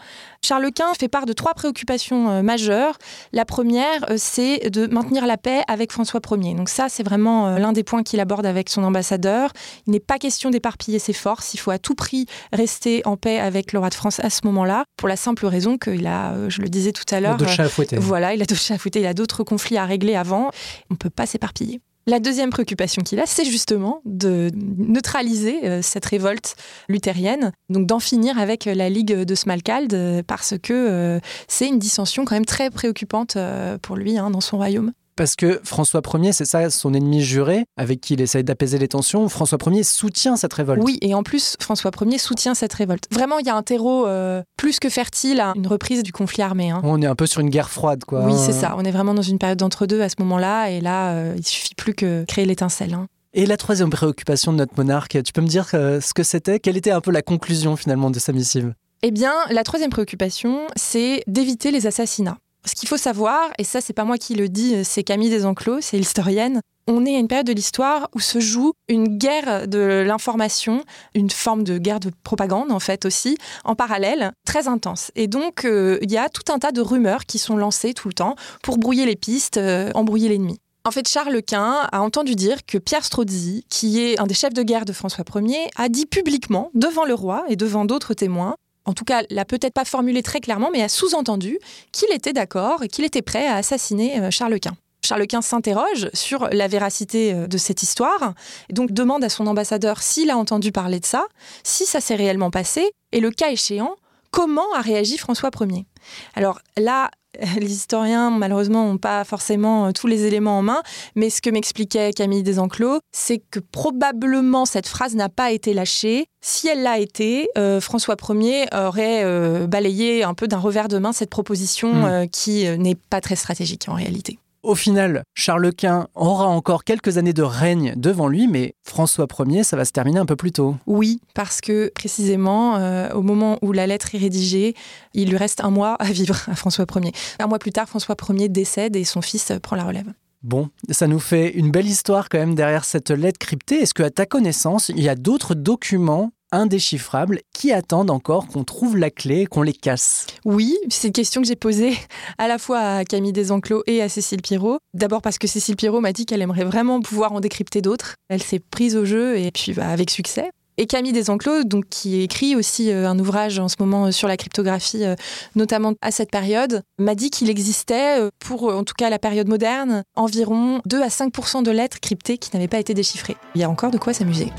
Charles 0.45 0.71
Quint 0.73 0.95
fait 0.99 1.09
part 1.09 1.27
de 1.27 1.33
trois 1.33 1.55
préoccupations 1.55 2.31
euh, 2.31 2.43
majeures. 2.43 2.97
La 3.33 3.45
première, 3.45 4.11
euh, 4.11 4.15
c'est 4.17 4.71
de 4.71 4.87
maintenir 4.87 5.27
la 5.27 5.37
paix 5.37 5.63
avec 5.69 5.93
François 5.93 6.21
Ier. 6.31 6.55
Donc 6.55 6.69
ça, 6.69 6.89
c'est 6.89 7.03
vraiment 7.03 7.49
euh, 7.49 7.59
l'un 7.59 7.73
des 7.73 7.83
points 7.83 8.03
qu'il 8.03 8.21
aborde 8.21 8.47
avec 8.47 8.69
son 8.71 8.83
ambassadeur. 8.85 9.53
Il 9.87 9.93
n'est 9.93 10.01
pas 10.01 10.19
question 10.19 10.51
d'éparpiller 10.51 10.99
ses 10.99 11.13
forces. 11.13 11.55
Il 11.55 11.59
faut 11.59 11.71
à 11.71 11.79
tout 11.79 11.95
prix 11.95 12.27
rester 12.53 13.03
en 13.05 13.17
paix 13.17 13.39
avec 13.39 13.73
le 13.73 13.79
roi 13.79 13.91
de 13.91 13.95
France 13.95 14.21
à 14.21 14.31
ce 14.31 14.41
moment-là, 14.45 14.85
pour 14.97 15.09
la 15.09 15.17
simple 15.17 15.47
raison 15.47 15.77
qu'il 15.77 16.07
a, 16.07 16.49
je 16.49 16.63
le 16.63 16.69
disais 16.69 16.93
tout 16.93 17.05
à 17.11 17.21
l'heure, 17.21 17.37
De 17.37 17.47
chat 17.47 17.65
à 17.65 17.69
fouetter. 17.69 17.97
voilà, 17.99 18.35
il 18.35 18.43
a 18.43 18.47
d'autres 18.47 18.61
chats 18.61 18.75
à 18.75 18.79
fouetter, 18.79 19.01
il 19.01 19.07
a 19.07 19.15
d'autres 19.15 19.45
conflits 19.45 19.77
à 19.77 19.85
régler 19.85 20.15
avant. 20.15 20.51
On 20.91 20.95
ne 20.95 20.97
peut 20.97 21.11
pas 21.11 21.27
s'éparpiller. 21.27 21.81
La 22.09 22.21
deuxième 22.21 22.49
préoccupation 22.49 23.03
qu'il 23.03 23.21
a, 23.21 23.27
c'est 23.27 23.45
justement 23.45 24.01
de 24.07 24.51
neutraliser 24.55 25.67
euh, 25.67 25.83
cette 25.83 26.07
révolte 26.07 26.57
luthérienne, 26.89 27.53
donc 27.69 27.87
d'en 27.87 27.99
finir 27.99 28.39
avec 28.39 28.67
euh, 28.67 28.73
la 28.73 28.89
Ligue 28.89 29.13
de 29.13 29.35
Smalcald, 29.35 29.93
euh, 29.93 30.23
parce 30.27 30.55
que 30.63 31.21
c'est 31.49 31.69
une 31.69 31.79
dissension 31.79 32.25
quand 32.25 32.35
même 32.35 32.47
très 32.47 32.71
préoccupante 32.71 33.37
pour 33.83 33.97
lui 33.97 34.17
hein, 34.17 34.31
dans 34.31 34.41
son 34.41 34.57
royaume. 34.57 34.93
Parce 35.19 35.35
que 35.35 35.61
François 35.65 36.01
Ier, 36.15 36.33
c'est 36.33 36.45
ça 36.45 36.71
son 36.71 36.95
ennemi 36.95 37.23
juré, 37.23 37.65
avec 37.77 38.01
qui 38.01 38.15
il 38.15 38.21
essaye 38.21 38.45
d'apaiser 38.45 38.79
les 38.79 38.87
tensions. 38.87 39.29
François 39.29 39.59
Ier 39.67 39.83
soutient 39.83 40.37
cette 40.37 40.53
révolte. 40.53 40.81
Oui, 40.85 40.97
et 41.03 41.13
en 41.13 41.25
plus, 41.25 41.57
François 41.59 41.91
Ier 42.03 42.19
soutient 42.19 42.55
cette 42.55 42.73
révolte. 42.73 43.09
Vraiment, 43.11 43.41
il 43.41 43.47
y 43.47 43.51
a 43.51 43.57
un 43.57 43.65
terreau 43.65 44.07
euh, 44.07 44.45
plus 44.57 44.79
que 44.79 44.89
fertile 44.89 45.41
à 45.41 45.55
une 45.57 45.67
reprise 45.67 46.05
du 46.05 46.13
conflit 46.13 46.43
armé. 46.43 46.71
Hein. 46.71 46.83
On 46.85 47.03
est 47.03 47.07
un 47.07 47.17
peu 47.17 47.27
sur 47.27 47.41
une 47.41 47.51
guerre 47.51 47.69
froide, 47.69 48.05
quoi. 48.05 48.25
Oui, 48.27 48.35
c'est 48.37 48.53
ça. 48.53 48.77
On 48.79 48.85
est 48.85 48.93
vraiment 48.93 49.13
dans 49.13 49.23
une 49.23 49.41
période 49.41 49.59
d'entre-deux 49.59 50.01
à 50.03 50.09
ce 50.09 50.15
moment-là, 50.21 50.71
et 50.71 50.81
là, 50.81 51.11
euh, 51.11 51.35
il 51.37 51.45
suffit 51.45 51.75
plus 51.75 51.95
que 51.95 52.25
créer 52.29 52.45
l'étincelle. 52.45 52.95
Hein. 52.95 53.09
Et 53.35 53.45
la 53.45 53.57
troisième 53.57 53.91
préoccupation 53.91 54.53
de 54.53 54.59
notre 54.59 54.75
monarque, 54.77 55.21
tu 55.25 55.33
peux 55.33 55.43
me 55.43 55.49
dire 55.49 55.67
euh, 55.75 56.01
ce 56.01 56.15
que 56.15 56.23
c'était? 56.23 56.61
Quelle 56.61 56.77
était 56.77 56.93
un 56.93 57.01
peu 57.01 57.11
la 57.11 57.23
conclusion 57.23 57.75
finalement 57.75 58.13
de 58.13 58.21
sa 58.21 58.33
missive? 58.33 58.73
Eh 59.03 59.11
bien, 59.11 59.35
la 59.51 59.65
troisième 59.65 59.91
préoccupation, 59.91 60.61
c'est 60.77 61.25
d'éviter 61.27 61.73
les 61.73 61.89
assassinats. 61.89 62.39
Ce 62.65 62.75
qu'il 62.75 62.89
faut 62.89 62.97
savoir, 62.97 63.51
et 63.59 63.65
ça 63.65 63.81
c'est 63.81 63.93
pas 63.93 64.05
moi 64.05 64.19
qui 64.19 64.35
le 64.35 64.49
dis, 64.49 64.85
c'est 64.85 65.03
Camille 65.03 65.31
Desenclos, 65.31 65.81
c'est 65.81 65.97
l'historienne, 65.97 66.61
on 66.89 67.05
est 67.05 67.17
à 67.17 67.19
une 67.19 67.29
période 67.29 67.47
de 67.47 67.53
l'histoire 67.53 68.09
où 68.15 68.21
se 68.21 68.41
joue 68.41 68.73
une 68.89 69.19
guerre 69.19 69.69
de 69.69 70.03
l'information, 70.07 70.85
une 71.15 71.31
forme 71.31 71.63
de 71.63 71.77
guerre 71.77 72.01
de 72.01 72.11
propagande 72.25 72.73
en 72.73 72.81
fait 72.81 73.05
aussi, 73.05 73.37
en 73.65 73.75
parallèle, 73.75 74.33
très 74.47 74.69
intense. 74.69 75.13
Et 75.15 75.27
donc 75.27 75.65
euh, 75.65 75.99
il 76.03 76.11
y 76.11 76.17
a 76.17 76.31
tout 76.31 76.51
un 76.51 76.59
tas 76.59 76.73
de 76.73 76.81
rumeurs 76.81 77.27
qui 77.27 77.39
sont 77.39 77.57
lancées 77.57 77.93
tout 77.93 78.09
le 78.09 78.15
temps 78.15 78.37
pour 78.63 78.79
brouiller 78.79 79.05
les 79.05 79.17
pistes, 79.17 79.59
euh, 79.59 79.91
embrouiller 79.95 80.31
l'ennemi. 80.31 80.59
En 80.85 80.91
fait, 80.91 81.07
Charles 81.07 81.43
Quint 81.43 81.87
a 81.93 82.01
entendu 82.01 82.35
dire 82.35 82.65
que 82.65 82.79
Pierre 82.79 83.05
Strozzi, 83.05 83.67
qui 83.69 84.01
est 84.01 84.19
un 84.19 84.27
des 84.27 84.33
chefs 84.33 84.55
de 84.55 84.63
guerre 84.63 84.87
de 84.87 84.95
François 84.95 85.25
Ier, 85.35 85.69
a 85.77 85.91
dit 85.91 86.07
publiquement, 86.07 86.71
devant 86.73 87.05
le 87.05 87.13
roi 87.13 87.45
et 87.49 87.57
devant 87.57 87.85
d'autres 87.85 88.15
témoins, 88.15 88.55
en 88.85 88.95
tout 88.95 89.05
cas, 89.05 89.23
l'a 89.31 89.45
peut-être 89.45 89.75
pas 89.75 89.85
formulé 89.85 90.23
très 90.23 90.41
clairement, 90.41 90.71
mais 90.73 90.83
a 90.83 90.89
sous-entendu 90.89 91.59
qu'il 91.93 92.13
était 92.13 92.33
d'accord 92.33 92.83
et 92.83 92.89
qu'il 92.89 93.05
était 93.05 93.23
prêt 93.23 93.47
à 93.47 93.57
assassiner 93.57 94.21
euh, 94.21 94.31
Charles 94.31 94.59
Quint. 94.61 94.77
Charles 95.05 95.27
Quint 95.27 95.43
s'interroge 95.43 96.11
sur 96.13 96.49
la 96.51 96.69
véracité 96.69 97.33
euh, 97.33 97.47
de 97.47 97.59
cette 97.59 97.83
histoire, 97.83 98.35
et 98.69 98.73
donc 98.73 98.93
demande 98.93 99.25
à 99.25 99.29
son 99.29 99.47
ambassadeur 99.47 100.03
s'il 100.03 100.31
a 100.31 100.37
entendu 100.37 100.73
parler 100.73 101.01
de 101.01 101.07
ça, 101.07 101.27
si 101.65 101.87
ça 101.87 102.01
s'est 102.01 102.17
réellement 102.17 102.51
passé, 102.51 102.91
et 103.13 103.21
le 103.21 103.31
cas 103.31 103.51
échéant, 103.51 103.95
comment 104.31 104.73
a 104.75 104.81
réagi 104.81 105.19
François 105.19 105.51
Ier. 105.61 105.87
Alors 106.35 106.61
là, 106.77 107.11
les 107.61 107.73
historiens, 107.73 108.31
malheureusement, 108.31 108.87
n'ont 108.87 108.99
pas 108.99 109.25
forcément 109.25 109.87
euh, 109.87 109.93
tous 109.93 110.07
les 110.07 110.25
éléments 110.25 110.59
en 110.59 110.63
main, 110.63 110.83
mais 111.15 111.31
ce 111.31 111.41
que 111.41 111.51
m'expliquait 111.51 112.13
Camille 112.13 112.43
Desenclos, 112.43 113.01
c'est 113.13 113.39
que 113.51 113.61
probablement 113.61 114.65
cette 114.65 114.87
phrase 114.87 115.15
n'a 115.15 115.29
pas 115.29 115.53
été 115.53 115.75
lâchée. 115.75 116.27
Si 116.41 116.69
elle 116.69 116.83
l'a 116.83 116.99
été, 116.99 117.49
euh, 117.59 117.81
François 117.81 118.17
Ier 118.31 118.67
aurait 118.73 119.25
euh, 119.25 119.67
balayé 119.67 120.25
un 120.25 120.35
peu 120.35 120.49
d'un 120.49 120.59
revers 120.59 120.89
de 120.89 120.99
main 120.99 121.13
cette 121.13 121.31
proposition 121.31 121.93
hmm. 121.93 122.29
qui 122.29 122.65
n'est 122.79 122.95
pas 122.95 123.21
très 123.21 123.37
stratégique 123.37 123.87
en 123.89 123.95
réalité. 123.95 124.39
Au 124.69 124.75
final, 124.75 125.23
Charles 125.33 125.73
Quint 125.73 126.09
aura 126.15 126.47
encore 126.47 126.85
quelques 126.85 127.17
années 127.17 127.33
de 127.33 127.43
règne 127.43 127.95
devant 127.97 128.29
lui, 128.29 128.49
mais 128.49 128.75
François 128.83 129.27
Ier, 129.47 129.65
ça 129.65 129.79
va 129.79 129.87
se 129.87 129.93
terminer 129.93 130.19
un 130.19 130.27
peu 130.27 130.37
plus 130.37 130.53
tôt. 130.53 130.77
Oui, 130.87 131.23
parce 131.33 131.63
que 131.63 131.91
précisément, 131.95 132.77
euh, 132.77 133.09
au 133.15 133.23
moment 133.23 133.57
où 133.63 133.73
la 133.73 133.87
lettre 133.87 134.15
est 134.15 134.19
rédigée, 134.19 134.75
il 135.15 135.31
lui 135.31 135.39
reste 135.39 135.65
un 135.65 135.71
mois 135.71 135.95
à 135.95 136.13
vivre 136.13 136.37
à 136.49 136.55
François 136.55 136.85
Ier. 136.97 137.13
Un 137.39 137.47
mois 137.47 137.59
plus 137.59 137.73
tard, 137.73 137.89
François 137.89 138.15
Ier 138.29 138.51
décède 138.51 138.95
et 138.95 139.05
son 139.05 139.23
fils 139.23 139.51
prend 139.63 139.75
la 139.75 139.85
relève. 139.85 140.13
Bon, 140.43 140.69
ça 140.91 141.07
nous 141.07 141.19
fait 141.19 141.49
une 141.49 141.71
belle 141.71 141.87
histoire 141.87 142.29
quand 142.29 142.39
même 142.39 142.55
derrière 142.55 142.85
cette 142.85 143.11
lettre 143.11 143.39
cryptée. 143.39 143.77
Est-ce 143.77 143.95
qu'à 143.95 144.11
ta 144.11 144.27
connaissance, 144.27 144.91
il 144.91 145.01
y 145.01 145.09
a 145.09 145.15
d'autres 145.15 145.55
documents 145.55 146.31
indéchiffrables 146.53 147.41
qui 147.53 147.73
attendent 147.73 148.11
encore 148.11 148.49
qu'on 148.49 148.65
trouve 148.65 148.97
la 148.97 149.11
clé, 149.11 149.47
qu'on 149.47 149.63
les 149.63 149.73
casse 149.73 150.27
Oui, 150.45 150.77
c'est 150.89 151.09
une 151.09 151.13
question 151.13 151.41
que 151.41 151.49
j'ai 151.49 151.57
posée 151.57 151.97
à 152.39 152.49
la 152.49 152.59
fois 152.59 152.79
à 152.79 153.05
Camille 153.05 153.33
Desenclos 153.33 153.83
et 153.87 154.03
à 154.03 154.09
Cécile 154.09 154.43
Pirot. 154.43 154.79
D'abord 154.95 155.23
parce 155.23 155.39
que 155.39 155.47
Cécile 155.47 155.77
Pirot 155.77 156.01
m'a 156.01 156.13
dit 156.13 156.27
qu'elle 156.27 156.43
aimerait 156.43 156.65
vraiment 156.65 157.01
pouvoir 157.01 157.33
en 157.33 157.41
décrypter 157.41 157.83
d'autres. 157.83 158.15
Elle 158.29 158.43
s'est 158.43 158.61
prise 158.61 158.97
au 158.97 159.05
jeu 159.05 159.39
et 159.39 159.51
puis 159.51 159.73
bah, 159.73 159.89
avec 159.89 160.11
succès. 160.11 160.51
Et 160.81 160.87
Camille 160.87 161.13
Desenclos, 161.13 161.65
donc, 161.65 161.87
qui 161.91 162.23
écrit 162.23 162.55
aussi 162.55 162.93
euh, 162.93 163.09
un 163.09 163.19
ouvrage 163.19 163.59
en 163.59 163.67
ce 163.69 163.75
moment 163.81 164.07
euh, 164.07 164.11
sur 164.13 164.29
la 164.29 164.37
cryptographie, 164.37 165.05
euh, 165.05 165.17
notamment 165.57 165.95
à 166.01 166.13
cette 166.13 166.31
période, 166.31 166.83
m'a 166.99 167.17
dit 167.17 167.31
qu'il 167.31 167.51
existait, 167.51 168.31
pour 168.39 168.73
en 168.73 168.85
tout 168.85 168.95
cas 168.97 169.11
la 169.11 169.19
période 169.19 169.49
moderne, 169.49 170.05
environ 170.15 170.81
2 170.87 171.03
à 171.03 171.11
5 171.11 171.65
de 171.65 171.71
lettres 171.73 171.99
cryptées 172.01 172.39
qui 172.39 172.51
n'avaient 172.55 172.69
pas 172.69 172.79
été 172.79 172.95
déchiffrées. 172.95 173.37
Il 173.57 173.61
y 173.61 173.65
a 173.65 173.71
encore 173.71 173.91
de 173.91 173.99
quoi 173.99 174.13
s'amuser. 174.13 174.53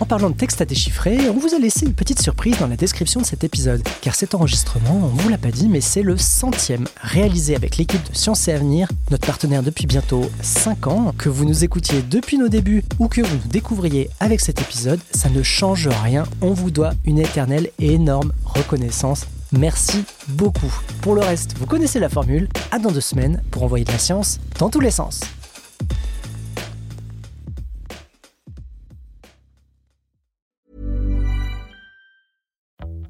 En 0.00 0.06
parlant 0.06 0.30
de 0.30 0.34
texte 0.34 0.62
à 0.62 0.64
déchiffrer, 0.64 1.28
on 1.28 1.38
vous 1.38 1.54
a 1.54 1.58
laissé 1.58 1.84
une 1.84 1.92
petite 1.92 2.22
surprise 2.22 2.58
dans 2.58 2.66
la 2.66 2.76
description 2.76 3.20
de 3.20 3.26
cet 3.26 3.44
épisode, 3.44 3.82
car 4.00 4.14
cet 4.14 4.34
enregistrement, 4.34 4.98
on 5.04 5.08
vous 5.08 5.28
l'a 5.28 5.36
pas 5.36 5.50
dit, 5.50 5.68
mais 5.68 5.82
c'est 5.82 6.02
le 6.02 6.16
centième 6.16 6.86
réalisé 7.02 7.54
avec 7.54 7.76
l'équipe 7.76 8.02
de 8.10 8.16
Sciences 8.16 8.48
et 8.48 8.52
Avenir, 8.54 8.88
notre 9.10 9.26
partenaire 9.26 9.62
depuis 9.62 9.86
bientôt 9.86 10.30
5 10.40 10.86
ans. 10.86 11.14
Que 11.18 11.28
vous 11.28 11.44
nous 11.44 11.64
écoutiez 11.64 12.00
depuis 12.00 12.38
nos 12.38 12.48
débuts 12.48 12.82
ou 12.98 13.08
que 13.08 13.20
vous 13.20 13.36
nous 13.36 13.50
découvriez 13.50 14.08
avec 14.20 14.40
cet 14.40 14.62
épisode, 14.62 15.00
ça 15.10 15.28
ne 15.28 15.42
change 15.42 15.88
rien. 15.88 16.24
On 16.40 16.54
vous 16.54 16.70
doit 16.70 16.94
une 17.04 17.18
éternelle 17.18 17.70
et 17.78 17.92
énorme 17.92 18.32
reconnaissance. 18.44 19.26
Merci 19.52 20.04
beaucoup. 20.28 20.72
Pour 21.02 21.14
le 21.14 21.20
reste, 21.20 21.56
vous 21.58 21.66
connaissez 21.66 22.00
la 22.00 22.08
formule. 22.08 22.48
À 22.70 22.78
dans 22.78 22.90
deux 22.90 23.02
semaines 23.02 23.42
pour 23.50 23.64
envoyer 23.64 23.84
de 23.84 23.92
la 23.92 23.98
science 23.98 24.40
dans 24.58 24.70
tous 24.70 24.80
les 24.80 24.92
sens. 24.92 25.20